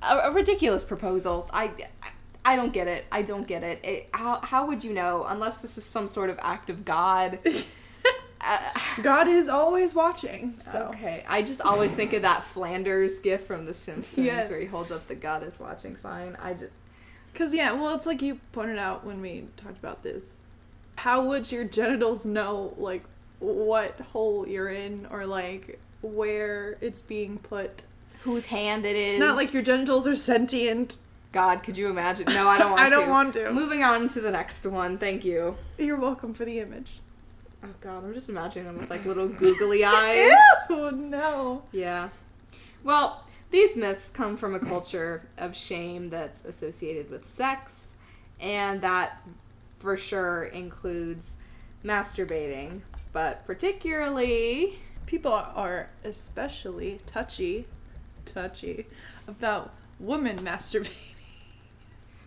a, 0.00 0.18
a 0.18 0.30
ridiculous 0.30 0.84
proposal. 0.84 1.50
I, 1.52 1.72
I 2.44 2.56
don't 2.56 2.72
get 2.72 2.88
it. 2.88 3.06
I 3.10 3.22
don't 3.22 3.46
get 3.46 3.62
it. 3.62 3.80
it. 3.84 4.08
How 4.12 4.40
how 4.42 4.66
would 4.66 4.84
you 4.84 4.92
know 4.92 5.24
unless 5.28 5.62
this 5.62 5.78
is 5.78 5.84
some 5.84 6.08
sort 6.08 6.30
of 6.30 6.38
act 6.42 6.70
of 6.70 6.84
God? 6.84 7.38
Uh, 8.46 8.58
God 9.02 9.26
is 9.26 9.48
always 9.48 9.94
watching. 9.94 10.54
So 10.58 10.90
Okay, 10.92 11.24
I 11.26 11.40
just 11.40 11.62
always 11.62 11.92
think 11.92 12.12
of 12.12 12.20
that 12.22 12.44
Flanders 12.44 13.18
gif 13.20 13.46
from 13.46 13.64
The 13.64 13.72
Simpsons 13.72 14.26
Yes. 14.26 14.50
where 14.50 14.60
he 14.60 14.66
holds 14.66 14.90
up 14.92 15.08
the 15.08 15.14
God 15.14 15.42
is 15.42 15.58
watching 15.58 15.96
sign. 15.96 16.36
I 16.42 16.52
just 16.52 16.76
Cause 17.34 17.54
yeah, 17.54 17.72
well, 17.72 17.94
it's 17.94 18.04
like 18.04 18.20
you 18.20 18.38
pointed 18.52 18.76
out 18.78 19.06
when 19.06 19.22
we 19.22 19.46
talked 19.56 19.78
about 19.78 20.02
this. 20.02 20.40
How 20.96 21.24
would 21.24 21.50
your 21.50 21.64
genitals 21.64 22.26
know 22.26 22.74
like 22.76 23.04
what 23.38 23.98
hole 24.12 24.46
you're 24.46 24.68
in 24.68 25.06
or 25.10 25.24
like 25.24 25.80
where 26.02 26.76
it's 26.82 27.00
being 27.00 27.38
put? 27.38 27.84
whose 28.24 28.44
hand 28.46 28.84
it 28.84 28.94
is. 28.96 29.12
It's 29.12 29.20
not 29.20 29.36
like 29.36 29.54
your 29.54 29.62
genitals 29.62 30.06
are 30.06 30.14
sentient. 30.16 30.98
God, 31.34 31.62
could 31.62 31.76
you 31.76 31.88
imagine? 31.88 32.26
No, 32.28 32.48
I 32.48 32.58
don't 32.58 32.70
want 32.70 32.82
I 32.82 32.88
to. 32.88 32.94
I 32.94 32.98
don't 33.00 33.10
want 33.10 33.34
to. 33.34 33.52
Moving 33.52 33.82
on 33.82 34.08
to 34.08 34.20
the 34.20 34.30
next 34.30 34.64
one. 34.64 34.98
Thank 34.98 35.24
you. 35.24 35.56
You're 35.76 35.98
welcome 35.98 36.32
for 36.32 36.44
the 36.44 36.60
image. 36.60 37.00
Oh 37.62 37.74
God, 37.80 38.04
I'm 38.04 38.14
just 38.14 38.28
imagining 38.28 38.66
them 38.66 38.78
with 38.78 38.88
like 38.88 39.04
little 39.04 39.28
googly 39.28 39.84
eyes. 39.84 40.32
Ew, 40.70 40.92
no. 40.92 41.64
Yeah. 41.72 42.10
Well, 42.82 43.26
these 43.50 43.76
myths 43.76 44.08
come 44.08 44.36
from 44.36 44.54
a 44.54 44.60
culture 44.60 45.28
of 45.36 45.56
shame 45.56 46.08
that's 46.08 46.44
associated 46.44 47.10
with 47.10 47.26
sex, 47.26 47.96
and 48.40 48.80
that 48.82 49.20
for 49.78 49.96
sure 49.96 50.44
includes 50.44 51.36
masturbating, 51.84 52.80
but 53.12 53.44
particularly 53.44 54.78
People 55.06 55.32
are 55.32 55.90
especially 56.02 57.00
touchy, 57.06 57.66
touchy 58.24 58.86
about 59.28 59.72
women 60.00 60.38
masturbating. 60.44 61.13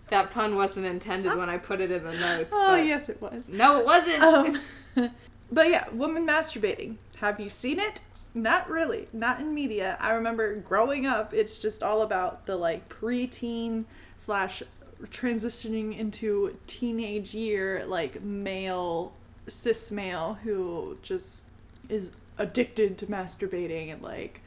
That 0.10 0.32
pun 0.32 0.56
wasn't 0.56 0.86
intended 0.86 1.36
when 1.36 1.50
I 1.50 1.58
put 1.58 1.82
it 1.82 1.92
in 1.92 2.04
the 2.04 2.14
notes. 2.14 2.54
Oh 2.56 2.76
yes, 2.76 3.10
it 3.10 3.22
was. 3.22 3.50
No, 3.50 3.80
it 3.80 3.86
wasn't. 3.86 4.22
Um, 4.24 4.62
but 5.52 5.70
yeah, 5.70 5.86
women 5.92 6.26
masturbating. 6.26 6.96
Have 7.20 7.40
you 7.40 7.50
seen 7.50 7.80
it? 7.80 8.02
Not 8.34 8.70
really. 8.70 9.08
Not 9.12 9.40
in 9.40 9.54
media. 9.54 9.98
I 10.00 10.12
remember 10.12 10.56
growing 10.56 11.06
up, 11.06 11.34
it's 11.34 11.58
just 11.58 11.82
all 11.82 12.02
about 12.02 12.46
the 12.46 12.56
like 12.56 12.88
preteen 12.90 13.86
slash 14.18 14.64
transitioning 15.06 15.98
into 15.98 16.58
teenage 16.66 17.34
year 17.34 17.86
like 17.86 18.22
male 18.24 19.14
cis 19.48 19.92
male 19.92 20.40
who 20.44 20.98
just 21.04 21.44
is 21.88 22.12
addicted 22.38 22.98
to 22.98 23.06
masturbating 23.06 23.92
and 23.92 24.02
like 24.02 24.42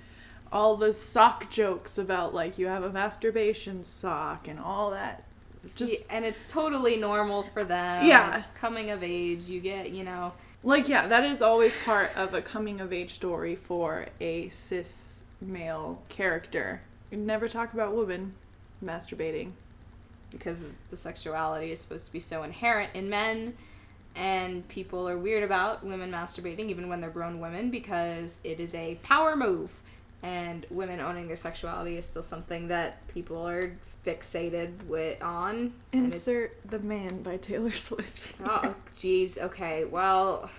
all 0.52 0.76
the 0.76 0.92
sock 0.92 1.48
jokes 1.50 1.98
about 1.98 2.34
like 2.34 2.58
you 2.58 2.66
have 2.66 2.82
a 2.82 2.90
masturbation 2.90 3.84
sock 3.84 4.48
and 4.48 4.58
all 4.58 4.90
that 4.90 5.22
just 5.74 5.92
Yeah, 5.92 6.16
and 6.16 6.24
it's 6.24 6.50
totally 6.50 6.96
normal 6.96 7.42
for 7.42 7.64
them. 7.64 8.06
Yeah. 8.06 8.38
It's 8.38 8.52
coming 8.52 8.90
of 8.90 9.02
age. 9.02 9.44
You 9.44 9.60
get, 9.60 9.90
you 9.90 10.04
know, 10.04 10.32
Like, 10.62 10.88
yeah, 10.88 11.06
that 11.06 11.24
is 11.24 11.40
always 11.42 11.74
part 11.84 12.10
of 12.16 12.34
a 12.34 12.42
coming 12.42 12.80
of 12.80 12.92
age 12.92 13.10
story 13.14 13.56
for 13.56 14.06
a 14.20 14.48
cis 14.50 15.20
male 15.40 16.02
character. 16.08 16.82
You 17.10 17.18
never 17.18 17.48
talk 17.48 17.72
about 17.72 17.94
women 17.94 18.34
masturbating. 18.84 19.52
because 20.30 20.76
the 20.90 20.96
sexuality 20.96 21.72
is 21.72 21.80
supposed 21.80 22.06
to 22.06 22.12
be 22.12 22.20
so 22.20 22.42
inherent 22.44 22.90
in 22.94 23.08
men 23.10 23.56
and 24.14 24.66
people 24.68 25.08
are 25.08 25.18
weird 25.18 25.42
about 25.42 25.84
women 25.84 26.10
masturbating 26.10 26.68
even 26.68 26.88
when 26.88 27.00
they're 27.00 27.10
grown 27.10 27.40
women 27.40 27.70
because 27.70 28.38
it 28.44 28.60
is 28.60 28.72
a 28.74 28.94
power 29.02 29.34
move 29.36 29.82
and 30.22 30.66
women 30.70 31.00
owning 31.00 31.28
their 31.28 31.36
sexuality 31.36 31.96
is 31.96 32.04
still 32.04 32.22
something 32.22 32.68
that 32.68 33.06
people 33.08 33.46
are 33.46 33.76
fixated 34.06 34.84
with 34.86 35.22
on 35.22 35.72
Insert 35.92 36.56
The 36.68 36.78
Man 36.78 37.22
by 37.22 37.36
Taylor 37.36 37.70
Swift. 37.72 38.34
oh 38.44 38.74
jeez 38.94 39.38
okay 39.38 39.84
well 39.84 40.50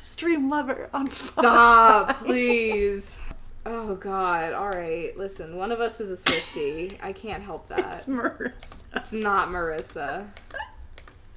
Stream 0.00 0.48
Lover 0.50 0.88
on 0.92 1.08
Spotify. 1.08 1.40
stop 1.40 2.16
please 2.24 3.18
oh 3.66 3.94
god 3.96 4.52
all 4.54 4.68
right 4.70 5.16
listen 5.18 5.56
one 5.56 5.70
of 5.72 5.80
us 5.80 6.00
is 6.00 6.10
a 6.10 6.30
Swiftie 6.30 6.98
i 7.02 7.12
can't 7.12 7.42
help 7.42 7.68
that 7.68 7.96
It's 7.96 8.06
Marissa. 8.06 8.74
It's 8.96 9.12
not 9.12 9.48
Marissa. 9.48 10.26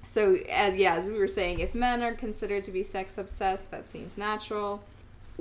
So 0.03 0.35
as 0.49 0.75
yeah, 0.75 0.95
as 0.95 1.07
we 1.07 1.17
were 1.19 1.27
saying, 1.27 1.59
if 1.59 1.75
men 1.75 2.01
are 2.01 2.13
considered 2.13 2.63
to 2.63 2.71
be 2.71 2.81
sex 2.83 3.17
obsessed, 3.19 3.69
that 3.69 3.87
seems 3.87 4.17
natural. 4.17 4.81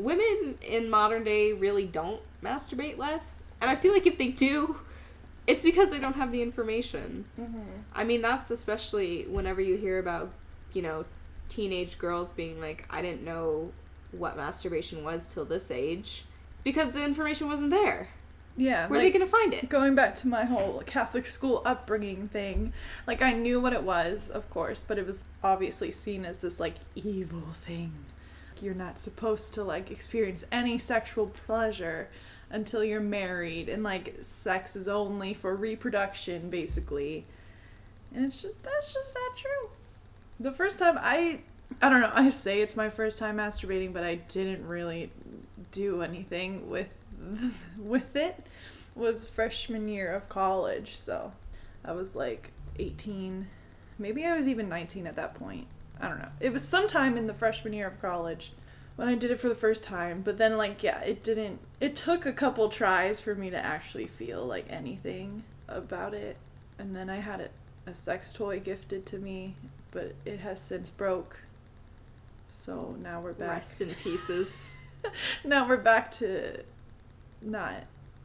Women 0.03 0.59
in 0.63 0.91
modern 0.91 1.25
day 1.25 1.53
really 1.53 1.87
don't 1.87 2.21
masturbate 2.43 2.99
less, 2.99 3.45
and 3.61 3.71
I 3.71 3.77
feel 3.77 3.93
like 3.93 4.07
if 4.07 4.19
they 4.19 4.29
do, 4.29 4.81
it's 5.47 5.63
because 5.63 5.91
they 5.91 5.99
don't 5.99 6.17
have 6.17 6.33
the 6.33 6.43
information. 6.43 7.25
Mm-hmm. 7.39 7.61
I 7.95 8.05
mean, 8.05 8.23
that's 8.23 8.51
especially 8.51 9.25
whenever 9.25 9.61
you 9.61 9.77
hear 9.77 9.99
about, 9.99 10.31
you 10.73 10.83
know, 10.83 11.05
teenage 11.49 11.99
girls 11.99 12.31
being 12.31 12.61
like, 12.61 12.87
I 12.89 13.03
didn't 13.03 13.25
know 13.25 13.73
what 14.13 14.37
masturbation 14.37 15.05
was 15.05 15.27
till 15.27 15.45
this 15.45 15.71
age. 15.71 16.25
It's 16.53 16.63
because 16.63 16.93
the 16.93 17.05
information 17.05 17.49
wasn't 17.49 17.71
there. 17.71 18.09
Yeah. 18.57 18.89
Where 18.89 18.99
are 18.99 19.03
they 19.03 19.11
gonna 19.11 19.27
find 19.27 19.55
it? 19.55 19.69
going 19.69 19.95
back 19.95 20.15
to 20.17 20.29
my 20.29 20.45
whole 20.45 20.83
Catholic 20.87 21.27
school 21.27 21.63
upbringing 21.65 22.29
thing, 22.29 22.73
like 23.07 23.23
I 23.23 23.33
knew 23.33 23.61
what 23.61 23.73
it 23.73 23.83
was, 23.83 24.29
of 24.29 24.49
course, 24.51 24.85
but 24.87 24.99
it 24.99 25.07
was 25.07 25.23
obviously 25.43 25.91
seen 25.91 26.25
as 26.25 26.39
this 26.39 26.61
like 26.61 26.75
evil 26.95 27.53
thing. 27.53 27.93
You're 28.63 28.75
not 28.75 28.99
supposed 29.01 29.55
to 29.55 29.65
like 29.65 29.91
experience 29.91 30.45
any 30.51 30.79
sexual 30.79 31.27
pleasure 31.27 32.09
until 32.51 32.83
you're 32.83 33.01
married 33.01 33.69
and 33.69 33.83
like 33.83 34.17
sex 34.21 34.75
is 34.75 34.89
only 34.89 35.35
for 35.35 35.55
reproduction 35.55 36.51
basically. 36.51 37.25
And 38.15 38.25
it's 38.25 38.43
just 38.43 38.63
that's 38.63 38.93
just 38.93 39.15
not 39.15 39.37
true. 39.37 39.71
The 40.39 40.53
first 40.53 40.79
time 40.79 40.99
I 41.01 41.41
I 41.81 41.89
don't 41.89 42.01
know, 42.01 42.13
I 42.15 42.31
say 42.31 42.61
it's 42.61 42.77
my 42.77 42.91
first 42.91 43.19
time 43.19 43.37
masturbating, 43.37 43.93
but 43.93 44.05
I 44.05 44.17
didn't 44.17 44.67
really 44.67 45.11
do 45.73 46.03
anything 46.03 46.69
with 46.69 46.89
with 47.79 48.17
it 48.17 48.47
was 48.95 49.27
freshman 49.27 49.89
year 49.89 50.13
of 50.13 50.29
college. 50.29 50.97
So 50.97 51.33
I 51.85 51.93
was 51.93 52.15
like 52.15 52.51
18. 52.79 53.47
Maybe 53.99 54.25
I 54.27 54.37
was 54.37 54.49
even 54.49 54.69
19 54.69 55.07
at 55.07 55.17
that 55.17 55.35
point. 55.35 55.67
I 56.01 56.09
don't 56.09 56.19
know. 56.19 56.29
It 56.41 56.53
was 56.53 56.67
sometime 56.67 57.17
in 57.17 57.27
the 57.27 57.35
freshman 57.35 57.73
year 57.73 57.87
of 57.87 58.01
college 58.01 58.53
when 58.97 59.09
I 59.09 59.15
did 59.15 59.31
it 59.31 59.41
for 59.41 59.49
the 59.49 59.55
first 59.55 59.85
time. 59.85 60.23
But 60.23 60.39
then, 60.39 60.57
like, 60.57 60.83
yeah, 60.83 61.01
it 61.03 61.23
didn't. 61.23 61.61
It 61.81 61.97
took 61.97 62.27
a 62.27 62.33
couple 62.33 62.69
tries 62.69 63.21
for 63.21 63.35
me 63.35 63.51
to 63.51 63.57
actually 63.57 64.07
feel 64.07 64.45
like 64.45 64.67
anything 64.69 65.45
about 65.69 66.15
it. 66.15 66.37
And 66.79 66.97
then 66.97 67.11
I 67.11 67.17
had 67.17 67.41
a, 67.41 67.91
a 67.91 67.95
sex 67.95 68.33
toy 68.33 68.61
gifted 68.61 69.07
to 69.07 69.19
me, 69.19 69.55
but 69.91 70.15
it 70.25 70.41
has 70.41 70.61
since 70.61 70.91
broke. 70.91 71.39
So 72.49 72.97
now 73.03 73.21
we're 73.21 73.33
back 73.33 73.59
Rest 73.59 73.81
in 73.81 73.95
pieces. 73.95 74.75
now 75.45 75.69
we're 75.69 75.77
back 75.77 76.11
to 76.13 76.63
not 77.43 77.85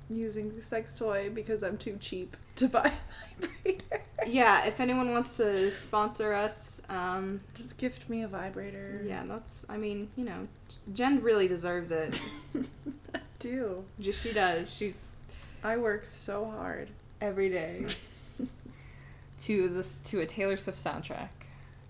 using 0.10 0.56
the 0.56 0.62
sex 0.62 0.98
toy 0.98 1.30
because 1.34 1.64
I'm 1.64 1.78
too 1.78 1.98
cheap 2.00 2.38
to 2.58 2.68
buy 2.68 2.92
a 3.42 3.46
vibrator. 3.48 4.02
yeah, 4.28 4.66
if 4.66 4.80
anyone 4.80 5.12
wants 5.12 5.38
to 5.38 5.72
sponsor 5.72 6.34
us, 6.34 6.82
um, 6.90 7.42
Just 7.54 7.78
gift 7.78 8.10
me 8.10 8.24
a 8.24 8.28
vibrator. 8.28 9.02
yeah, 9.04 9.24
that's. 9.26 9.66
I 9.70 9.78
mean, 9.78 10.10
you 10.16 10.26
know, 10.26 10.48
Jen 10.94 11.22
really 11.22 11.48
deserves 11.48 11.92
it. 11.92 12.22
I 13.16 13.20
do. 13.40 13.84
Just 14.00 14.22
she 14.24 14.32
does. 14.34 14.74
She's 14.74 15.04
I 15.64 15.78
work 15.78 16.06
so 16.06 16.46
hard. 16.46 16.90
every 17.22 17.50
day 17.50 17.86
to 19.40 19.70
this 19.70 19.98
to 20.06 20.22
a 20.22 20.26
Taylor 20.26 20.58
Swift 20.58 20.84
soundtrack. 20.84 21.30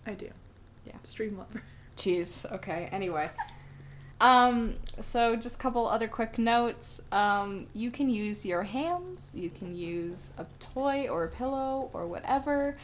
I 0.07 0.13
do. 0.13 0.29
Yeah. 0.85 0.93
Stream 1.03 1.37
lover. 1.37 1.61
Jeez. 1.97 2.49
Okay. 2.51 2.89
Anyway. 2.91 3.29
Um, 4.21 4.75
so 5.01 5.35
just 5.35 5.59
a 5.59 5.61
couple 5.61 5.87
other 5.87 6.07
quick 6.07 6.37
notes. 6.37 7.01
Um, 7.11 7.67
you 7.73 7.91
can 7.91 8.09
use 8.09 8.45
your 8.45 8.63
hands, 8.63 9.31
you 9.33 9.49
can 9.49 9.75
use 9.75 10.33
a 10.37 10.45
toy 10.59 11.07
or 11.09 11.25
a 11.25 11.29
pillow 11.29 11.89
or 11.93 12.07
whatever. 12.07 12.77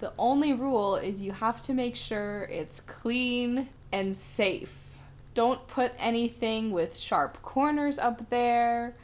The 0.00 0.12
only 0.18 0.54
rule 0.54 0.96
is 0.96 1.20
you 1.20 1.32
have 1.32 1.60
to 1.62 1.74
make 1.74 1.94
sure 1.94 2.44
it's 2.44 2.80
clean 2.80 3.68
and 3.92 4.16
safe. 4.16 4.96
Don't 5.34 5.66
put 5.68 5.92
anything 5.98 6.70
with 6.70 6.96
sharp 6.96 7.42
corners 7.42 7.98
up 7.98 8.30
there. 8.30 8.94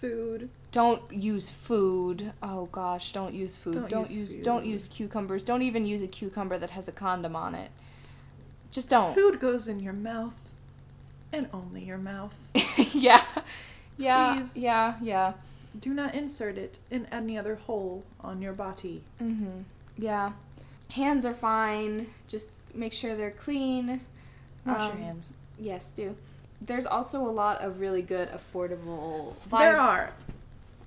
Food. 0.00 0.48
Don't 0.70 1.02
use 1.12 1.48
food. 1.48 2.32
Oh 2.42 2.66
gosh, 2.66 3.12
don't 3.12 3.34
use 3.34 3.56
food. 3.56 3.74
Don't 3.74 3.88
Don't, 3.90 4.10
use 4.10 4.34
use, 4.36 4.44
don't 4.44 4.64
use 4.66 4.88
cucumbers. 4.88 5.42
Don't 5.42 5.62
even 5.62 5.84
use 5.84 6.02
a 6.02 6.06
cucumber 6.06 6.58
that 6.58 6.70
has 6.70 6.86
a 6.86 6.92
condom 6.92 7.34
on 7.34 7.54
it. 7.54 7.70
just 8.70 8.90
don't. 8.90 9.14
Food 9.14 9.40
goes 9.40 9.68
in 9.68 9.80
your 9.80 9.92
mouth, 9.94 10.36
and 11.32 11.48
only 11.52 11.84
your 11.84 11.98
mouth. 11.98 12.34
yeah. 12.94 13.22
Yeah. 13.98 14.34
Please. 14.34 14.56
Yeah. 14.56 14.94
Yeah. 15.00 15.32
Do 15.78 15.92
not 15.92 16.14
insert 16.14 16.56
it 16.58 16.78
in 16.90 17.06
any 17.12 17.36
other 17.36 17.56
hole 17.56 18.04
on 18.20 18.40
your 18.42 18.52
body. 18.52 19.02
Mhm. 19.22 19.64
Yeah. 19.98 20.32
Hands 20.92 21.24
are 21.24 21.34
fine. 21.34 22.06
Just 22.28 22.50
make 22.74 22.92
sure 22.92 23.14
they're 23.14 23.30
clean. 23.30 24.00
Wash 24.64 24.80
Um, 24.82 24.96
your 24.98 25.06
hands. 25.06 25.32
Yes, 25.58 25.90
do. 25.90 26.16
There's 26.60 26.86
also 26.86 27.20
a 27.22 27.28
lot 27.30 27.60
of 27.60 27.80
really 27.80 28.02
good 28.02 28.28
affordable 28.30 29.34
There 29.50 29.78
are. 29.78 30.12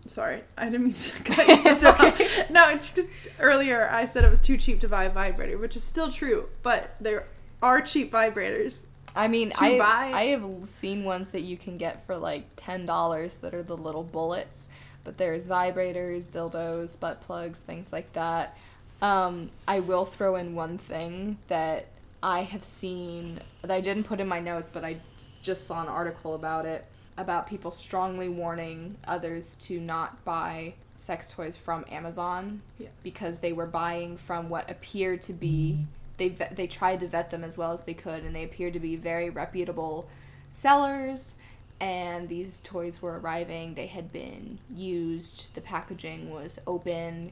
Sorry, 0.05 0.43
I 0.57 0.65
didn't 0.65 0.85
mean 0.85 0.93
to 0.93 1.23
cut 1.23 1.47
you 1.47 1.55
It's 1.71 1.83
off. 1.83 2.01
okay. 2.01 2.45
No, 2.49 2.69
it's 2.69 2.91
just 2.91 3.09
earlier 3.39 3.87
I 3.91 4.05
said 4.05 4.23
it 4.23 4.29
was 4.31 4.41
too 4.41 4.57
cheap 4.57 4.79
to 4.81 4.87
buy 4.89 5.03
a 5.03 5.09
vibrator, 5.11 5.57
which 5.57 5.75
is 5.75 5.83
still 5.83 6.11
true, 6.11 6.49
but 6.63 6.95
there 6.99 7.27
are 7.61 7.81
cheap 7.81 8.11
vibrators. 8.11 8.85
I 9.15 9.27
mean, 9.27 9.51
to 9.51 9.63
I 9.63 9.77
buy. 9.77 10.11
I 10.13 10.25
have 10.27 10.45
seen 10.69 11.03
ones 11.03 11.31
that 11.31 11.41
you 11.41 11.57
can 11.57 11.77
get 11.77 12.05
for 12.05 12.17
like 12.17 12.45
ten 12.55 12.85
dollars 12.85 13.35
that 13.35 13.53
are 13.53 13.63
the 13.63 13.77
little 13.77 14.03
bullets, 14.03 14.69
but 15.03 15.17
there's 15.17 15.47
vibrators, 15.47 16.29
dildos, 16.29 16.99
butt 16.99 17.21
plugs, 17.21 17.61
things 17.61 17.91
like 17.91 18.13
that. 18.13 18.57
Um, 19.01 19.49
I 19.67 19.79
will 19.79 20.05
throw 20.05 20.35
in 20.35 20.55
one 20.55 20.77
thing 20.77 21.37
that 21.47 21.87
I 22.21 22.41
have 22.41 22.63
seen 22.63 23.39
that 23.61 23.71
I 23.71 23.81
didn't 23.81 24.03
put 24.03 24.19
in 24.19 24.27
my 24.27 24.39
notes, 24.41 24.69
but 24.69 24.83
I 24.83 24.97
just 25.41 25.65
saw 25.67 25.81
an 25.81 25.87
article 25.87 26.35
about 26.35 26.65
it 26.65 26.85
about 27.17 27.47
people 27.47 27.71
strongly 27.71 28.29
warning 28.29 28.95
others 29.05 29.57
to 29.57 29.79
not 29.79 30.23
buy 30.23 30.73
sex 30.97 31.31
toys 31.31 31.57
from 31.57 31.83
Amazon 31.91 32.61
Yes. 32.77 32.91
because 33.03 33.39
they 33.39 33.51
were 33.51 33.65
buying 33.65 34.15
from 34.17 34.49
what 34.49 34.69
appeared 34.71 35.21
to 35.23 35.33
be 35.33 35.85
they 36.19 36.29
they 36.29 36.67
tried 36.67 36.99
to 36.99 37.07
vet 37.07 37.31
them 37.31 37.43
as 37.43 37.57
well 37.57 37.71
as 37.71 37.81
they 37.81 37.93
could 37.93 38.23
and 38.23 38.35
they 38.35 38.43
appeared 38.43 38.73
to 38.73 38.79
be 38.79 38.95
very 38.95 39.29
reputable 39.29 40.07
sellers 40.51 41.35
and 41.79 42.27
these 42.27 42.59
toys 42.59 43.01
were 43.01 43.19
arriving. 43.19 43.75
They 43.75 43.87
had 43.87 44.11
been 44.11 44.59
used. 44.73 45.53
The 45.55 45.61
packaging 45.61 46.29
was 46.29 46.59
open. 46.67 47.31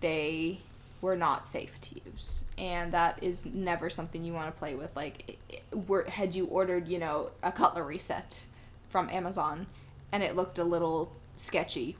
They 0.00 0.60
were 1.00 1.16
not 1.16 1.46
safe 1.46 1.80
to 1.80 2.00
use. 2.04 2.44
And 2.56 2.92
that 2.92 3.22
is 3.22 3.44
never 3.46 3.90
something 3.90 4.22
you 4.22 4.32
want 4.32 4.52
to 4.52 4.58
play 4.58 4.74
with. 4.74 4.94
Like 4.94 5.38
were 5.72 6.04
had 6.04 6.34
you 6.34 6.46
ordered 6.46 6.88
you 6.88 6.98
know 6.98 7.30
a 7.42 7.50
cutlery 7.50 7.98
set 7.98 8.44
from 8.88 9.08
Amazon 9.10 9.66
and 10.12 10.22
it 10.22 10.36
looked 10.36 10.58
a 10.58 10.64
little 10.64 11.12
sketchy 11.36 11.96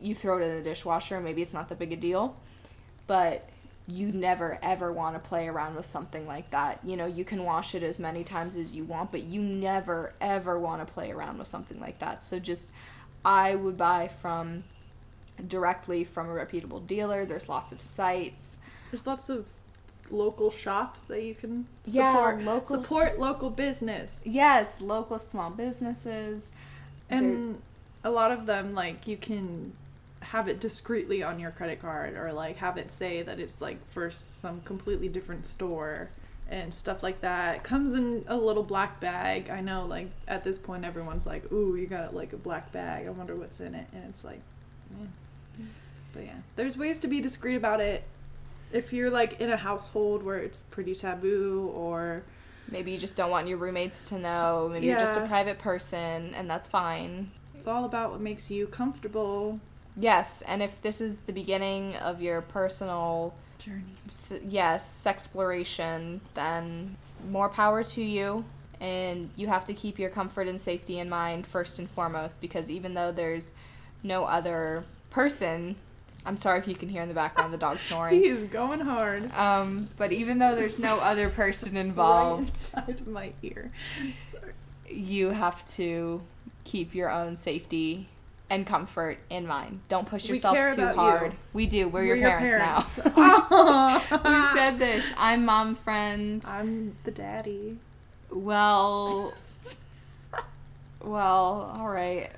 you 0.00 0.14
throw 0.14 0.38
it 0.38 0.44
in 0.44 0.54
the 0.54 0.62
dishwasher 0.62 1.18
maybe 1.20 1.40
it's 1.40 1.54
not 1.54 1.68
that 1.68 1.78
big 1.78 1.92
a 1.92 1.96
deal. 1.96 2.36
But 3.06 3.48
you 3.88 4.10
never 4.12 4.58
ever 4.62 4.92
want 4.92 5.14
to 5.14 5.28
play 5.28 5.46
around 5.48 5.76
with 5.76 5.86
something 5.86 6.26
like 6.26 6.50
that. 6.50 6.80
You 6.82 6.96
know, 6.96 7.06
you 7.06 7.24
can 7.24 7.44
wash 7.44 7.74
it 7.74 7.82
as 7.82 7.98
many 7.98 8.24
times 8.24 8.56
as 8.56 8.74
you 8.74 8.84
want, 8.84 9.12
but 9.12 9.22
you 9.24 9.40
never 9.40 10.12
ever 10.20 10.58
want 10.58 10.86
to 10.86 10.92
play 10.92 11.10
around 11.12 11.38
with 11.38 11.46
something 11.46 11.80
like 11.80 11.98
that. 12.00 12.22
So 12.22 12.38
just 12.38 12.70
I 13.24 13.54
would 13.54 13.76
buy 13.76 14.08
from 14.08 14.64
directly 15.46 16.04
from 16.04 16.28
a 16.28 16.32
reputable 16.32 16.80
dealer. 16.80 17.24
There's 17.24 17.48
lots 17.48 17.72
of 17.72 17.80
sites. 17.80 18.58
There's 18.90 19.06
lots 19.06 19.28
of 19.28 19.46
local 20.10 20.50
shops 20.50 21.00
that 21.02 21.22
you 21.22 21.34
can 21.34 21.66
support. 21.84 22.40
Yeah, 22.40 22.46
local- 22.46 22.82
support 22.82 23.18
local 23.18 23.50
business. 23.50 24.20
Yes, 24.24 24.80
local 24.80 25.18
small 25.18 25.50
businesses. 25.50 26.52
And 27.08 27.62
a 28.02 28.10
lot 28.10 28.32
of 28.32 28.46
them 28.46 28.72
like 28.72 29.06
you 29.06 29.16
can 29.16 29.72
have 30.30 30.48
it 30.48 30.60
discreetly 30.60 31.22
on 31.22 31.38
your 31.38 31.50
credit 31.50 31.80
card 31.80 32.16
or 32.16 32.32
like 32.32 32.56
have 32.56 32.76
it 32.76 32.90
say 32.90 33.22
that 33.22 33.38
it's 33.38 33.60
like 33.60 33.78
for 33.90 34.10
some 34.10 34.60
completely 34.62 35.08
different 35.08 35.46
store 35.46 36.10
and 36.48 36.72
stuff 36.72 37.02
like 37.02 37.20
that. 37.20 37.56
It 37.56 37.62
comes 37.62 37.94
in 37.94 38.24
a 38.28 38.36
little 38.36 38.62
black 38.62 39.00
bag. 39.00 39.50
I 39.50 39.60
know 39.60 39.86
like 39.86 40.10
at 40.28 40.44
this 40.44 40.58
point 40.58 40.84
everyone's 40.84 41.26
like, 41.26 41.50
"Ooh, 41.52 41.76
you 41.76 41.86
got 41.86 42.14
like 42.14 42.32
a 42.32 42.36
black 42.36 42.72
bag. 42.72 43.06
I 43.06 43.10
wonder 43.10 43.34
what's 43.34 43.60
in 43.60 43.74
it." 43.74 43.86
And 43.92 44.04
it's 44.08 44.24
like, 44.24 44.40
yeah. 44.98 45.64
But 46.12 46.24
yeah, 46.24 46.38
there's 46.56 46.76
ways 46.76 46.98
to 47.00 47.08
be 47.08 47.20
discreet 47.20 47.56
about 47.56 47.80
it. 47.80 48.04
If 48.72 48.92
you're 48.92 49.10
like 49.10 49.40
in 49.40 49.50
a 49.50 49.56
household 49.56 50.22
where 50.22 50.38
it's 50.38 50.60
pretty 50.70 50.94
taboo 50.94 51.70
or 51.74 52.22
Maybe 52.68 52.90
you 52.90 52.98
just 52.98 53.16
don't 53.16 53.30
want 53.30 53.46
your 53.46 53.58
roommates 53.58 54.08
to 54.08 54.18
know. 54.18 54.68
Maybe 54.72 54.86
you're 54.86 54.98
just 54.98 55.18
a 55.18 55.26
private 55.26 55.58
person, 55.58 56.34
and 56.34 56.50
that's 56.50 56.66
fine. 56.66 57.30
it's 57.54 57.66
all 57.66 57.84
about 57.84 58.10
what 58.10 58.20
makes 58.20 58.50
you 58.50 58.66
comfortable 58.66 59.60
Yes, 59.96 60.42
and 60.42 60.62
if 60.62 60.82
this 60.82 61.00
is 61.00 61.22
the 61.22 61.32
beginning 61.32 61.96
of 61.96 62.20
your 62.20 62.42
personal 62.42 63.34
journey. 63.58 63.82
s- 64.08 64.32
yes, 64.46 65.06
exploration, 65.06 66.20
then 66.34 66.96
more 67.30 67.48
power 67.48 67.82
to 67.84 68.02
you. 68.02 68.44
And 68.78 69.30
you 69.36 69.46
have 69.46 69.64
to 69.64 69.72
keep 69.72 69.98
your 69.98 70.10
comfort 70.10 70.48
and 70.48 70.60
safety 70.60 70.98
in 70.98 71.08
mind 71.08 71.46
first 71.46 71.78
and 71.78 71.88
foremost 71.88 72.42
because 72.42 72.70
even 72.70 72.92
though 72.92 73.10
there's 73.10 73.54
no 74.02 74.26
other 74.26 74.84
person, 75.08 75.76
I'm 76.26 76.36
sorry 76.36 76.58
if 76.58 76.68
you 76.68 76.74
can 76.74 76.90
hear 76.90 77.00
in 77.00 77.08
the 77.08 77.14
background 77.14 77.54
the 77.54 77.58
dog 77.58 77.76
He 77.78 77.82
snoring. 77.84 78.22
is 78.22 78.44
going 78.44 78.80
hard. 78.80 79.32
Um, 79.32 79.88
but 79.96 80.12
even 80.12 80.38
though 80.40 80.54
there's 80.54 80.78
no 80.78 80.98
other 81.00 81.30
person 81.30 81.74
involved, 81.78 82.68
Right 82.76 82.88
inside 82.90 83.06
my 83.06 83.32
ear. 83.42 83.72
Sorry. 84.20 84.52
you 84.90 85.30
have 85.30 85.64
to 85.76 86.20
keep 86.64 86.94
your 86.94 87.10
own 87.10 87.38
safety 87.38 88.08
and 88.48 88.66
comfort 88.66 89.18
in 89.28 89.46
mind. 89.46 89.80
Don't 89.88 90.06
push 90.06 90.28
yourself 90.28 90.56
too 90.74 90.82
about 90.82 90.94
you. 90.94 91.00
hard. 91.00 91.34
We 91.52 91.66
do. 91.66 91.88
We're, 91.88 92.04
your, 92.04 92.16
parents, 92.16 92.98
now. 93.04 93.12
Aw. 93.16 94.52
you 94.54 94.58
said 94.58 94.78
this. 94.78 95.04
I'm 95.16 95.44
mom 95.44 95.74
friend. 95.74 96.44
I'm 96.46 96.96
the 97.04 97.10
daddy. 97.10 97.78
Well, 98.30 99.32
well, 101.02 101.74
all 101.76 101.88
right, 101.88 102.30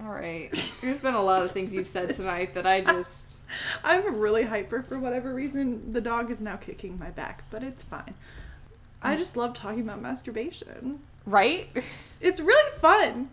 all 0.00 0.10
right. 0.10 0.50
There's 0.80 0.98
been 0.98 1.14
a 1.14 1.22
lot 1.22 1.42
of 1.42 1.52
things 1.52 1.74
you've 1.74 1.88
said 1.88 2.10
tonight 2.10 2.54
that 2.54 2.66
I 2.66 2.80
just 2.84 3.40
I'm 3.84 4.18
really 4.18 4.44
hyper 4.44 4.82
for 4.82 4.98
whatever 4.98 5.34
reason. 5.34 5.92
The 5.92 6.00
dog 6.00 6.30
is 6.30 6.40
now 6.40 6.56
kicking 6.56 6.98
my 6.98 7.10
back, 7.10 7.44
but 7.50 7.62
it's 7.62 7.82
fine. 7.82 8.14
I 9.02 9.14
mm. 9.14 9.18
just 9.18 9.36
love 9.36 9.54
talking 9.54 9.80
about 9.80 10.02
masturbation. 10.02 11.00
right. 11.24 11.68
It's 12.20 12.38
really 12.38 12.78
fun. 12.80 13.30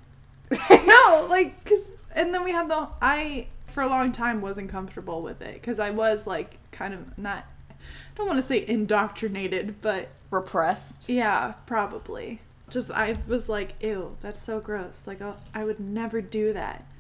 no, 0.70 1.28
like, 1.30 1.64
cause, 1.66 1.90
and 2.16 2.34
then 2.34 2.44
we 2.44 2.52
have 2.52 2.68
the, 2.68 2.88
I, 3.02 3.48
for 3.68 3.82
a 3.84 3.88
long 3.88 4.12
time 4.12 4.42
wasn't 4.42 4.70
comfortable 4.70 5.22
with 5.22 5.42
it, 5.42 5.62
cause 5.64 5.80
I 5.80 5.90
was 5.92 6.26
like, 6.28 6.58
kind 6.72 6.94
of 6.94 7.18
not, 7.18 7.46
I 7.70 7.74
don't 8.16 8.28
want 8.28 8.40
to 8.40 8.46
say 8.46 8.66
indoctrinated, 8.68 9.82
but 9.82 10.10
Repressed. 10.32 11.10
yeah, 11.10 11.54
probably. 11.66 12.42
Just, 12.70 12.92
I 12.92 13.18
was 13.28 13.48
like, 13.48 13.76
ew, 13.82 14.18
that's 14.20 14.42
so 14.44 14.60
gross. 14.60 15.04
Like, 15.08 15.22
I'll, 15.22 15.38
I 15.54 15.64
would 15.64 15.80
never 15.80 16.22
do 16.22 16.54
that. 16.54 16.86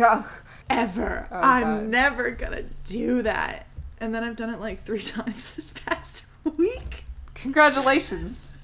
Oh, 0.00 0.30
Ever. 0.70 1.26
Oh, 1.32 1.40
I'm 1.40 1.62
God. 1.80 1.84
never 1.88 2.30
gonna 2.30 2.64
do 2.84 3.22
that. 3.22 3.66
And 4.00 4.14
then 4.14 4.22
I've 4.22 4.36
done 4.36 4.50
it 4.50 4.60
like 4.60 4.84
three 4.84 5.02
times 5.16 5.54
this 5.56 5.70
past 5.70 6.24
week. 6.56 7.04
congratulations! 7.34 8.54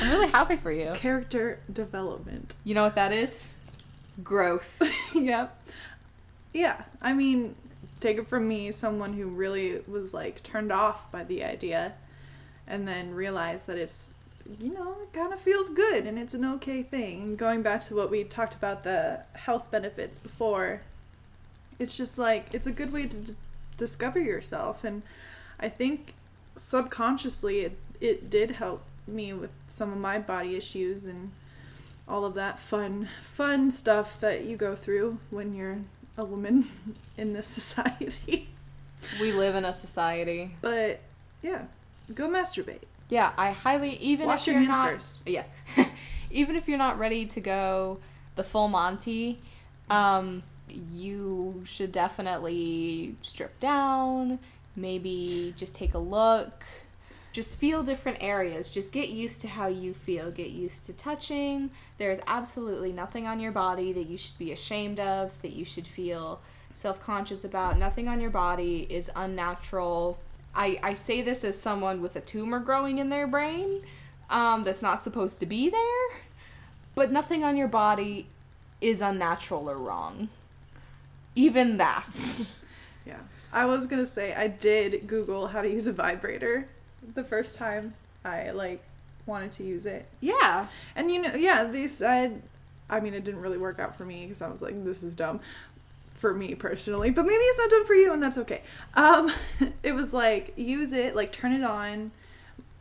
I'm 0.00 0.10
really 0.10 0.28
happy 0.28 0.56
for 0.56 0.72
you. 0.72 0.92
Character 0.94 1.60
development. 1.72 2.54
You 2.64 2.74
know 2.74 2.82
what 2.82 2.94
that 2.96 3.12
is? 3.12 3.52
Growth. 4.22 4.82
yep. 5.14 5.60
Yeah. 6.52 6.82
I 7.00 7.12
mean, 7.12 7.54
take 8.00 8.18
it 8.18 8.28
from 8.28 8.48
me, 8.48 8.72
someone 8.72 9.12
who 9.12 9.26
really 9.26 9.82
was 9.86 10.12
like 10.12 10.42
turned 10.42 10.72
off 10.72 11.10
by 11.10 11.24
the 11.24 11.44
idea 11.44 11.94
and 12.66 12.86
then 12.86 13.14
realized 13.14 13.66
that 13.66 13.78
it's, 13.78 14.10
you 14.60 14.72
know, 14.72 14.96
it 15.02 15.12
kind 15.12 15.32
of 15.32 15.40
feels 15.40 15.68
good 15.68 16.06
and 16.06 16.18
it's 16.18 16.34
an 16.34 16.44
okay 16.44 16.82
thing. 16.82 17.22
And 17.22 17.38
going 17.38 17.62
back 17.62 17.84
to 17.86 17.94
what 17.94 18.10
we 18.10 18.24
talked 18.24 18.54
about 18.54 18.84
the 18.84 19.22
health 19.34 19.70
benefits 19.70 20.18
before, 20.18 20.82
it's 21.78 21.96
just 21.96 22.18
like, 22.18 22.52
it's 22.52 22.66
a 22.66 22.72
good 22.72 22.92
way 22.92 23.06
to 23.06 23.16
d- 23.16 23.36
discover 23.76 24.18
yourself. 24.18 24.82
And 24.84 25.02
I 25.60 25.68
think 25.68 26.14
subconsciously 26.56 27.60
it, 27.60 27.78
it 28.00 28.30
did 28.30 28.52
help 28.52 28.82
me 29.06 29.32
with 29.32 29.50
some 29.68 29.92
of 29.92 29.98
my 29.98 30.18
body 30.18 30.56
issues 30.56 31.04
and 31.04 31.30
all 32.08 32.24
of 32.24 32.34
that 32.34 32.58
fun 32.58 33.08
fun 33.22 33.70
stuff 33.70 34.18
that 34.20 34.44
you 34.44 34.56
go 34.56 34.74
through 34.76 35.18
when 35.30 35.54
you're 35.54 35.78
a 36.16 36.24
woman 36.24 36.68
in 37.16 37.32
this 37.32 37.46
society 37.46 38.48
We 39.20 39.32
live 39.32 39.54
in 39.54 39.64
a 39.64 39.72
society. 39.72 40.56
but 40.60 41.00
yeah 41.42 41.62
go 42.14 42.28
masturbate 42.28 42.82
Yeah, 43.08 43.32
I 43.36 43.50
highly 43.52 43.96
even 43.96 44.26
Wash 44.26 44.42
if 44.48 44.54
you're 44.54 44.62
hands 44.62 44.68
not 44.68 44.90
first. 44.90 45.22
yes, 45.26 45.48
even 46.30 46.56
if 46.56 46.68
you're 46.68 46.78
not 46.78 46.98
ready 46.98 47.26
to 47.26 47.40
go 47.40 47.98
the 48.36 48.42
full 48.44 48.68
Monty, 48.68 49.40
um, 49.88 50.42
you 50.92 51.62
should 51.64 51.90
definitely 51.92 53.14
strip 53.22 53.58
down. 53.60 54.38
Maybe 54.74 55.54
just 55.56 55.74
take 55.74 55.94
a 55.94 55.98
look. 55.98 56.64
Just 57.36 57.58
feel 57.58 57.82
different 57.82 58.16
areas. 58.22 58.70
Just 58.70 58.94
get 58.94 59.10
used 59.10 59.42
to 59.42 59.48
how 59.48 59.66
you 59.66 59.92
feel. 59.92 60.30
Get 60.30 60.52
used 60.52 60.86
to 60.86 60.94
touching. 60.94 61.68
There 61.98 62.10
is 62.10 62.18
absolutely 62.26 62.92
nothing 62.92 63.26
on 63.26 63.40
your 63.40 63.52
body 63.52 63.92
that 63.92 64.04
you 64.04 64.16
should 64.16 64.38
be 64.38 64.52
ashamed 64.52 64.98
of. 64.98 65.42
That 65.42 65.52
you 65.52 65.62
should 65.62 65.86
feel 65.86 66.40
self 66.72 66.98
conscious 66.98 67.44
about. 67.44 67.78
Nothing 67.78 68.08
on 68.08 68.22
your 68.22 68.30
body 68.30 68.86
is 68.88 69.10
unnatural. 69.14 70.18
I, 70.54 70.80
I 70.82 70.94
say 70.94 71.20
this 71.20 71.44
as 71.44 71.60
someone 71.60 72.00
with 72.00 72.16
a 72.16 72.22
tumor 72.22 72.58
growing 72.58 72.96
in 72.96 73.10
their 73.10 73.26
brain 73.26 73.82
um, 74.30 74.64
that's 74.64 74.80
not 74.80 75.02
supposed 75.02 75.38
to 75.40 75.44
be 75.44 75.68
there, 75.68 76.20
but 76.94 77.12
nothing 77.12 77.44
on 77.44 77.58
your 77.58 77.68
body 77.68 78.28
is 78.80 79.02
unnatural 79.02 79.68
or 79.68 79.76
wrong. 79.76 80.30
Even 81.34 81.76
that. 81.76 82.08
Yeah. 83.04 83.18
I 83.52 83.66
was 83.66 83.86
gonna 83.86 84.04
say 84.04 84.34
I 84.34 84.48
did 84.48 85.06
Google 85.06 85.46
how 85.46 85.62
to 85.62 85.70
use 85.70 85.86
a 85.86 85.92
vibrator 85.92 86.66
the 87.14 87.24
first 87.24 87.54
time 87.54 87.94
I 88.24 88.50
like 88.50 88.82
wanted 89.26 89.52
to 89.52 89.64
use 89.64 89.86
it. 89.86 90.06
yeah. 90.20 90.68
And 90.94 91.10
you 91.10 91.20
know, 91.20 91.34
yeah, 91.34 91.64
they 91.64 91.86
said, 91.86 92.42
I 92.88 93.00
mean, 93.00 93.14
it 93.14 93.24
didn't 93.24 93.40
really 93.40 93.58
work 93.58 93.78
out 93.78 93.96
for 93.96 94.04
me 94.04 94.26
because 94.26 94.40
I 94.42 94.48
was 94.48 94.62
like, 94.62 94.84
this 94.84 95.02
is 95.02 95.14
dumb 95.14 95.40
for 96.14 96.32
me 96.32 96.54
personally, 96.54 97.10
but 97.10 97.24
maybe 97.24 97.34
it's 97.34 97.58
not 97.58 97.70
dumb 97.70 97.86
for 97.86 97.94
you, 97.94 98.12
and 98.12 98.22
that's 98.22 98.38
okay. 98.38 98.62
Um, 98.94 99.30
it 99.82 99.92
was 99.92 100.12
like 100.12 100.52
use 100.56 100.92
it, 100.92 101.14
like 101.14 101.32
turn 101.32 101.52
it 101.52 101.62
on, 101.62 102.10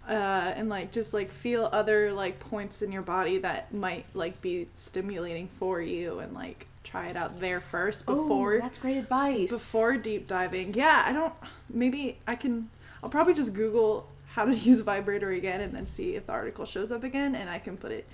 uh, 0.07 0.53
and 0.55 0.69
like 0.69 0.91
just 0.91 1.13
like 1.13 1.31
feel 1.31 1.67
other 1.71 2.13
like 2.13 2.39
points 2.39 2.81
in 2.81 2.91
your 2.91 3.01
body 3.01 3.39
that 3.39 3.73
might 3.73 4.05
like 4.13 4.41
be 4.41 4.67
stimulating 4.75 5.47
for 5.59 5.81
you, 5.81 6.19
and 6.19 6.33
like 6.33 6.67
try 6.83 7.07
it 7.07 7.17
out 7.17 7.39
there 7.39 7.59
first 7.59 8.05
before 8.05 8.53
Ooh, 8.53 8.61
that's 8.61 8.77
great 8.77 8.97
advice. 8.97 9.49
before 9.49 9.97
deep 9.97 10.27
diving. 10.27 10.73
Yeah, 10.73 11.03
I 11.05 11.11
don't. 11.11 11.33
Maybe 11.69 12.19
I 12.27 12.35
can. 12.35 12.69
I'll 13.03 13.09
probably 13.09 13.33
just 13.33 13.53
Google 13.53 14.07
how 14.36 14.45
to 14.45 14.54
use 14.54 14.80
a 14.80 14.84
vibrator 14.84 15.32
again, 15.32 15.62
and 15.62 15.74
then 15.74 15.86
see 15.86 16.15
if 16.15 16.26
the 16.28 16.34
article 16.34 16.65
shows 16.65 16.91
up 16.91 17.04
again, 17.04 17.36
and 17.36 17.50
I 17.50 17.58
can 17.60 17.78
put 17.78 17.91
it 17.91 18.06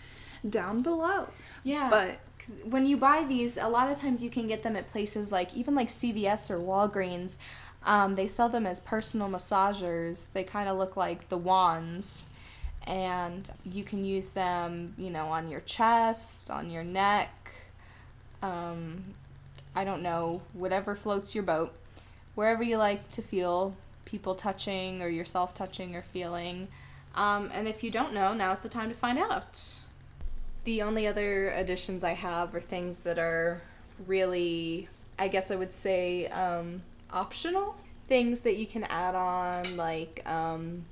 down 0.47 0.81
below. 0.81 1.27
yeah. 1.63 1.89
But 1.89 2.19
'Cause 2.39 2.59
when 2.63 2.87
you 2.87 2.97
buy 2.97 3.23
these, 3.23 3.57
a 3.57 3.67
lot 3.67 3.91
of 3.91 3.99
times 3.99 4.23
you 4.23 4.31
can 4.31 4.47
get 4.47 4.63
them 4.63 4.75
at 4.75 4.87
places 4.91 5.31
like 5.31 5.53
even 5.55 5.75
like 5.75 5.89
CVS 5.89 6.49
or 6.49 6.57
Walgreens. 6.57 7.37
Um, 7.83 8.15
they 8.15 8.25
sell 8.27 8.49
them 8.49 8.65
as 8.65 8.79
personal 8.79 9.27
massagers. 9.29 10.25
They 10.33 10.43
kind 10.43 10.67
of 10.67 10.77
look 10.77 10.97
like 10.97 11.29
the 11.29 11.37
wands, 11.37 12.25
and 12.87 13.47
you 13.63 13.83
can 13.83 14.03
use 14.03 14.29
them, 14.31 14.95
you 14.97 15.11
know, 15.11 15.27
on 15.27 15.47
your 15.49 15.59
chest, 15.61 16.49
on 16.49 16.69
your 16.71 16.83
neck. 16.83 17.51
Um, 18.41 19.13
I 19.75 19.83
don't 19.83 20.01
know, 20.01 20.41
whatever 20.53 20.95
floats 20.95 21.35
your 21.35 21.43
boat, 21.43 21.73
wherever 22.33 22.63
you 22.63 22.77
like 22.77 23.09
to 23.11 23.21
feel 23.21 23.75
people 24.11 24.35
touching 24.35 25.01
or 25.01 25.07
yourself 25.07 25.53
touching 25.53 25.95
or 25.95 26.01
feeling. 26.01 26.67
Um, 27.15 27.49
and 27.53 27.67
if 27.67 27.81
you 27.81 27.89
don't 27.89 28.13
know, 28.13 28.33
now's 28.33 28.59
the 28.59 28.69
time 28.69 28.89
to 28.89 28.95
find 28.95 29.17
out. 29.17 29.79
The 30.65 30.81
only 30.81 31.07
other 31.07 31.49
additions 31.49 32.03
I 32.03 32.13
have 32.13 32.53
are 32.53 32.61
things 32.61 32.99
that 32.99 33.17
are 33.17 33.61
really, 34.05 34.89
I 35.17 35.29
guess 35.29 35.49
I 35.49 35.55
would 35.55 35.71
say, 35.71 36.27
um, 36.27 36.83
optional. 37.09 37.77
Things 38.07 38.41
that 38.41 38.57
you 38.57 38.67
can 38.67 38.83
add 38.83 39.15
on, 39.15 39.77
like 39.77 40.21
um, 40.25 40.85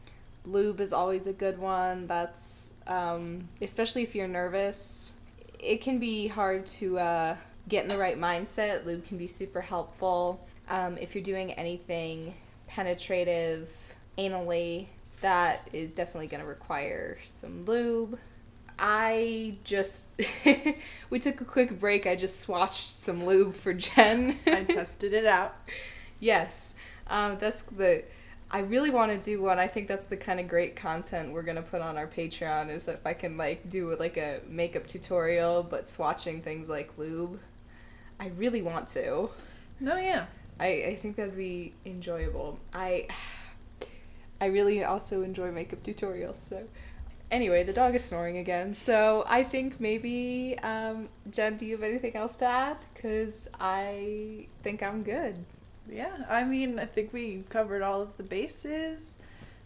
lube 0.45 0.79
is 0.79 0.93
always 0.93 1.27
a 1.27 1.33
good 1.33 1.59
one. 1.59 2.07
That's, 2.07 2.71
um, 2.87 3.49
especially 3.61 4.03
if 4.03 4.15
you're 4.15 4.29
nervous, 4.29 5.13
it 5.59 5.81
can 5.81 5.99
be 5.99 6.27
hard 6.27 6.65
to 6.65 6.97
uh, 6.97 7.35
get 7.67 7.83
in 7.83 7.89
the 7.89 7.97
right 7.97 8.17
mindset. 8.17 8.85
Lube 8.85 9.05
can 9.05 9.17
be 9.17 9.27
super 9.27 9.59
helpful. 9.59 10.47
Um, 10.69 10.97
if 10.97 11.15
you're 11.15 11.23
doing 11.23 11.51
anything 11.53 12.33
penetrative 12.69 13.95
anally, 14.17 14.87
that 15.21 15.67
is 15.73 15.93
definitely 15.93 16.27
going 16.27 16.41
to 16.41 16.47
require 16.47 17.17
some 17.23 17.65
lube. 17.65 18.17
I 18.77 19.57
just 19.65 20.07
we 21.09 21.19
took 21.19 21.41
a 21.41 21.45
quick 21.45 21.79
break. 21.79 22.07
I 22.07 22.15
just 22.15 22.47
swatched 22.47 22.91
some 22.91 23.25
lube 23.25 23.53
for 23.53 23.73
Jen. 23.73 24.39
I 24.47 24.63
tested 24.69 25.13
it 25.13 25.25
out. 25.25 25.55
yes, 26.19 26.75
um, 27.07 27.37
that's 27.39 27.63
the. 27.63 28.05
I 28.51 28.61
really 28.61 28.89
want 28.89 29.11
to 29.11 29.17
do 29.17 29.41
one. 29.41 29.59
I 29.59 29.67
think 29.67 29.87
that's 29.87 30.05
the 30.05 30.17
kind 30.17 30.39
of 30.39 30.47
great 30.47 30.75
content 30.75 31.33
we're 31.33 31.43
gonna 31.43 31.61
put 31.61 31.81
on 31.81 31.97
our 31.97 32.07
Patreon. 32.07 32.69
Is 32.69 32.87
if 32.87 33.05
I 33.05 33.13
can 33.13 33.35
like 33.35 33.69
do 33.69 33.93
like 33.97 34.15
a 34.15 34.39
makeup 34.47 34.87
tutorial, 34.87 35.61
but 35.63 35.85
swatching 35.85 36.41
things 36.41 36.69
like 36.69 36.97
lube. 36.97 37.39
I 38.17 38.27
really 38.27 38.61
want 38.61 38.87
to. 38.89 39.29
No, 39.81 39.97
yeah. 39.97 40.25
I, 40.59 40.67
I 40.67 40.95
think 40.95 41.15
that'd 41.15 41.37
be 41.37 41.73
enjoyable. 41.85 42.59
I 42.73 43.07
I 44.41 44.45
really 44.45 44.83
also 44.83 45.21
enjoy 45.23 45.51
makeup 45.51 45.83
tutorials. 45.83 46.37
So 46.37 46.63
anyway, 47.31 47.63
the 47.63 47.73
dog 47.73 47.95
is 47.95 48.03
snoring 48.03 48.37
again. 48.37 48.73
So 48.73 49.25
I 49.27 49.43
think 49.43 49.79
maybe 49.79 50.57
um, 50.63 51.09
Jen, 51.29 51.57
do 51.57 51.65
you 51.65 51.75
have 51.75 51.83
anything 51.83 52.15
else 52.15 52.37
to 52.37 52.45
add? 52.45 52.77
Because 52.93 53.49
I 53.59 54.47
think 54.63 54.81
I'm 54.81 55.03
good. 55.03 55.39
Yeah, 55.91 56.23
I 56.29 56.43
mean, 56.43 56.79
I 56.79 56.85
think 56.85 57.11
we 57.13 57.43
covered 57.49 57.81
all 57.81 58.01
of 58.01 58.15
the 58.17 58.23
bases. 58.23 59.17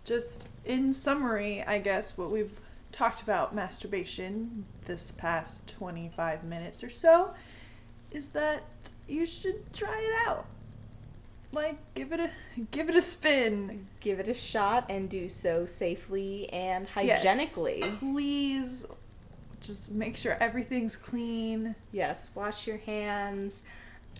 Just 0.06 0.48
in 0.66 0.94
summary, 0.94 1.64
I 1.64 1.80
guess 1.80 2.18
what 2.18 2.32
we've 2.32 2.60
talked 2.92 3.22
about 3.22 3.56
masturbation 3.56 4.66
this 4.86 5.12
past 5.12 5.68
25 5.68 6.44
minutes 6.44 6.84
or 6.84 6.90
so 6.90 7.34
is 8.12 8.30
that 8.30 8.64
you 9.08 9.26
should 9.26 9.74
try 9.74 10.00
it 10.00 10.28
out. 10.28 10.46
Like 11.54 11.78
give 11.94 12.12
it 12.12 12.20
a 12.20 12.30
give 12.72 12.90
it 12.90 12.96
a 12.96 13.02
spin. 13.02 13.88
Give 14.00 14.20
it 14.20 14.28
a 14.28 14.34
shot 14.34 14.86
and 14.90 15.10
do 15.10 15.30
so 15.30 15.66
safely 15.66 16.50
and 16.52 16.88
Yes. 16.96 17.20
hygienically. 17.24 17.82
Please 18.00 18.86
just 19.62 19.92
make 19.92 20.16
sure 20.16 20.36
everything's 20.40 20.96
clean. 20.96 21.76
Yes, 21.92 22.32
wash 22.36 22.68
your 22.68 22.78
hands. 22.78 23.64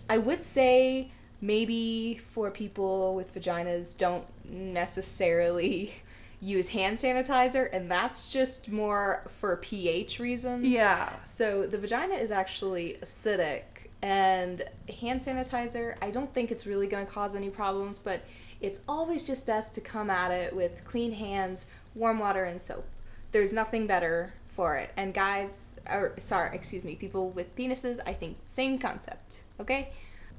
I 0.08 0.18
would 0.18 0.42
say 0.44 1.10
maybe 1.40 2.14
for 2.30 2.50
people 2.50 3.14
with 3.14 3.34
vaginas, 3.34 3.98
don't 3.98 4.24
necessarily 4.48 5.94
use 6.40 6.68
hand 6.70 6.98
sanitizer, 6.98 7.68
and 7.72 7.90
that's 7.90 8.32
just 8.32 8.70
more 8.70 9.22
for 9.28 9.56
pH 9.56 10.20
reasons. 10.20 10.66
Yeah. 10.66 11.20
So 11.22 11.66
the 11.66 11.78
vagina 11.78 12.14
is 12.14 12.30
actually 12.30 12.96
acidic, 13.02 13.62
and 14.04 14.62
hand 15.00 15.18
sanitizer, 15.20 15.94
I 16.02 16.10
don't 16.10 16.32
think 16.34 16.50
it's 16.50 16.66
really 16.66 16.86
going 16.86 17.06
to 17.06 17.10
cause 17.10 17.34
any 17.34 17.48
problems, 17.48 17.98
but 17.98 18.20
it's 18.60 18.80
always 18.86 19.24
just 19.24 19.46
best 19.46 19.74
to 19.76 19.80
come 19.80 20.10
at 20.10 20.30
it 20.30 20.54
with 20.54 20.84
clean 20.84 21.12
hands, 21.12 21.66
warm 21.94 22.18
water, 22.18 22.44
and 22.44 22.60
soap. 22.60 22.84
There's 23.32 23.52
nothing 23.52 23.86
better 23.86 24.34
for 24.46 24.76
it. 24.76 24.90
And 24.94 25.14
guys, 25.14 25.76
or 25.90 26.12
sorry, 26.18 26.54
excuse 26.54 26.84
me, 26.84 26.94
people 26.96 27.30
with 27.30 27.56
penises, 27.56 27.98
I 28.06 28.12
think 28.12 28.36
same 28.44 28.78
concept. 28.78 29.40
Okay, 29.58 29.88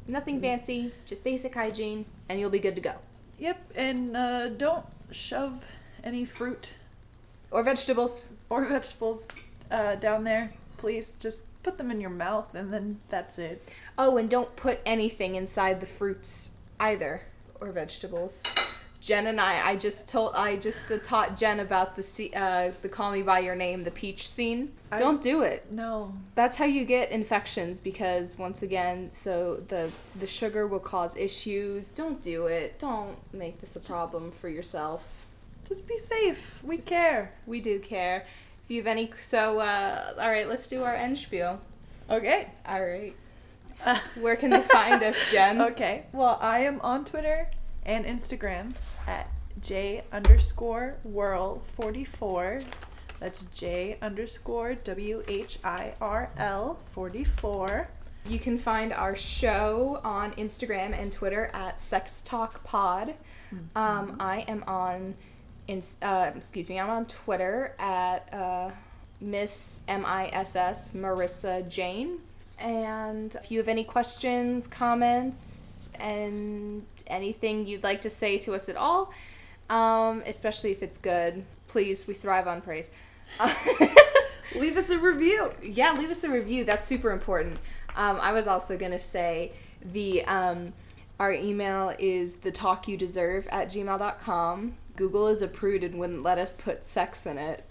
nothing 0.07 0.39
fancy, 0.39 0.93
just 1.07 1.23
basic 1.23 1.55
hygiene, 1.55 2.05
and 2.29 2.39
you'll 2.39 2.51
be 2.51 2.59
good 2.59 2.75
to 2.75 2.81
go. 2.81 2.93
Yep, 3.39 3.71
and 3.75 4.15
uh, 4.15 4.49
don't 4.49 4.85
shove 5.11 5.65
any 6.03 6.23
fruit 6.23 6.73
Or 7.49 7.63
vegetables. 7.63 8.27
or 8.47 8.63
vegetables 8.65 9.23
uh, 9.71 9.95
down 9.95 10.23
there. 10.23 10.53
Please 10.77 11.15
just 11.19 11.41
put 11.65 11.79
them 11.79 11.89
in 11.89 11.99
your 11.99 12.11
mouth 12.11 12.53
and 12.53 12.71
then 12.71 12.99
that's 13.09 13.39
it. 13.39 13.67
Oh, 13.97 14.17
and 14.17 14.29
don't 14.29 14.55
put 14.55 14.79
anything 14.85 15.33
inside 15.33 15.81
the 15.81 15.87
fruits 15.87 16.51
either 16.79 17.21
or 17.59 17.71
vegetables. 17.71 18.43
Jen 19.01 19.27
and 19.27 19.41
I, 19.41 19.69
I 19.69 19.75
just 19.75 20.07
told, 20.07 20.33
I 20.35 20.55
just 20.57 20.91
uh, 20.91 20.97
taught 20.99 21.35
Jen 21.37 21.59
about 21.59 21.95
the 21.95 22.31
uh, 22.35 22.71
the 22.81 22.89
Call 22.89 23.11
Me 23.11 23.21
by 23.21 23.39
Your 23.39 23.55
Name, 23.55 23.83
the 23.83 23.91
peach 23.91 24.27
scene. 24.27 24.73
I- 24.91 24.97
don't 24.97 25.21
do 25.21 25.41
it. 25.41 25.71
No. 25.71 26.13
That's 26.35 26.55
how 26.55 26.65
you 26.65 26.85
get 26.85 27.11
infections 27.11 27.79
because 27.79 28.37
once 28.37 28.61
again, 28.61 29.11
so 29.11 29.63
the 29.67 29.91
the 30.19 30.27
sugar 30.27 30.67
will 30.67 30.79
cause 30.79 31.17
issues. 31.17 31.91
Don't 31.91 32.21
do 32.21 32.45
it. 32.45 32.79
Don't 32.79 33.17
make 33.33 33.59
this 33.59 33.75
a 33.75 33.79
problem 33.79 34.31
for 34.31 34.49
yourself. 34.49 35.25
Just 35.67 35.87
be 35.87 35.97
safe. 35.97 36.59
We 36.63 36.77
care. 36.77 37.33
We 37.47 37.59
do 37.59 37.79
care. 37.79 38.25
If 38.65 38.71
you 38.71 38.77
have 38.81 38.87
any, 38.87 39.11
so 39.19 39.59
uh, 39.59 40.13
all 40.19 40.27
right, 40.29 40.49
let's 40.49 40.67
do 40.67 40.83
our 40.83 40.93
end 40.93 41.17
spiel. 41.17 41.61
Okay. 42.09 42.47
All 42.67 42.83
right, 42.83 43.15
where 44.19 44.35
can 44.35 44.49
they 44.49 44.61
find 44.61 45.01
us, 45.03 45.31
Jen? 45.31 45.61
okay. 45.61 46.05
Well, 46.11 46.37
I 46.41 46.59
am 46.59 46.81
on 46.81 47.05
Twitter 47.05 47.49
and 47.85 48.05
Instagram 48.05 48.73
at 49.07 49.29
J 49.61 50.03
underscore 50.11 50.97
whirl 51.03 51.61
44. 51.77 52.61
That's 53.19 53.43
J 53.45 53.97
underscore 54.01 54.75
W 54.75 55.23
H 55.27 55.59
I 55.63 55.93
R 56.01 56.31
L 56.37 56.79
44. 56.91 57.87
You 58.27 58.39
can 58.39 58.57
find 58.57 58.91
our 58.91 59.15
show 59.15 60.01
on 60.03 60.31
Instagram 60.33 60.99
and 60.99 61.11
Twitter 61.11 61.51
at 61.53 61.79
Sex 61.79 62.21
Talk 62.23 62.63
Pod. 62.63 63.13
Um, 63.75 64.17
I 64.19 64.39
am 64.47 64.63
on, 64.67 65.13
in, 65.67 65.81
uh, 66.01 66.31
excuse 66.35 66.69
me, 66.69 66.79
I'm 66.79 66.89
on 66.89 67.05
Twitter 67.05 67.75
at 67.79 68.33
uh, 68.33 68.71
Miss 69.19 69.81
M 69.87 70.05
I 70.05 70.27
S 70.27 70.55
S 70.55 70.93
Marissa 70.93 71.67
Jane. 71.69 72.19
And 72.59 73.35
if 73.35 73.51
you 73.51 73.59
have 73.59 73.67
any 73.67 73.83
questions, 73.83 74.67
comments, 74.67 75.91
and 75.99 76.85
anything 77.07 77.67
you'd 77.67 77.83
like 77.83 77.99
to 78.01 78.09
say 78.09 78.37
to 78.39 78.53
us 78.53 78.69
at 78.69 78.77
all, 78.77 79.13
um, 79.69 80.23
especially 80.25 80.71
if 80.71 80.81
it's 80.81 80.97
good, 80.97 81.43
please, 81.67 82.07
we 82.07 82.13
thrive 82.13 82.47
on 82.47 82.61
praise. 82.61 82.91
Leave 84.55 84.77
us 84.77 84.89
a 84.89 84.97
review. 84.97 85.51
yeah, 85.61 85.91
leave 85.93 86.11
us 86.11 86.23
a 86.23 86.29
review. 86.29 86.63
That's 86.63 86.85
super 86.87 87.11
important. 87.11 87.57
Um, 87.95 88.19
I 88.21 88.31
was 88.31 88.47
also 88.47 88.77
gonna 88.77 88.99
say 88.99 89.51
the 89.81 90.23
um, 90.25 90.73
Our 91.19 91.31
email 91.31 91.95
is 91.97 92.37
the 92.37 92.51
talk 92.51 92.87
you 92.87 92.97
deserve 92.97 93.47
at 93.47 93.69
gmail.com. 93.69 94.75
Google 94.95 95.27
is 95.27 95.41
a 95.41 95.47
prude 95.47 95.83
and 95.83 95.97
wouldn't 95.97 96.23
let 96.23 96.37
us 96.37 96.53
put 96.53 96.83
sex 96.83 97.25
in 97.25 97.37
it. 97.37 97.63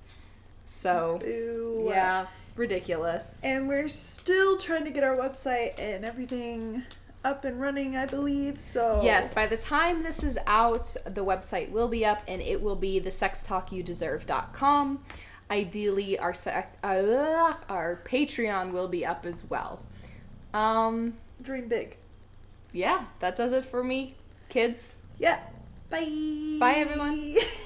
So, 0.66 1.18
Boo. 1.20 1.87
yeah, 1.88 2.26
ridiculous. 2.57 3.40
And 3.44 3.68
we're 3.68 3.88
still 3.88 4.57
trying 4.57 4.85
to 4.85 4.90
get 4.90 5.04
our 5.04 5.16
website 5.16 5.78
and 5.78 6.04
everything 6.04 6.83
up 7.24 7.44
and 7.44 7.61
running, 7.61 7.96
I 7.96 8.07
believe. 8.07 8.61
So 8.61 9.00
Yes, 9.02 9.33
by 9.33 9.46
the 9.46 9.57
time 9.57 10.02
this 10.02 10.22
is 10.22 10.38
out, 10.46 10.94
the 11.07 11.24
website 11.24 11.70
will 11.70 11.88
be 11.88 12.04
up 12.04 12.22
and 12.28 12.42
it 12.42 12.62
will 12.62 12.76
be 12.76 12.98
the 12.98 13.11
sextalkyoudeserve.com. 13.11 15.04
Ideally, 15.50 16.18
our 16.18 16.35
sec- 16.35 16.78
uh, 16.83 17.54
our 17.68 18.00
Patreon 18.04 18.72
will 18.72 18.88
be 18.88 19.04
up 19.04 19.26
as 19.26 19.44
well. 19.48 19.83
Um, 20.52 21.14
dream 21.42 21.68
big. 21.68 21.96
Yeah, 22.74 23.04
that 23.20 23.37
does 23.37 23.52
it 23.52 23.64
for 23.64 23.82
me, 23.82 24.16
kids. 24.50 24.96
Yeah. 25.18 25.38
Bye. 25.88 26.56
Bye, 26.58 26.74
everyone. 26.78 27.37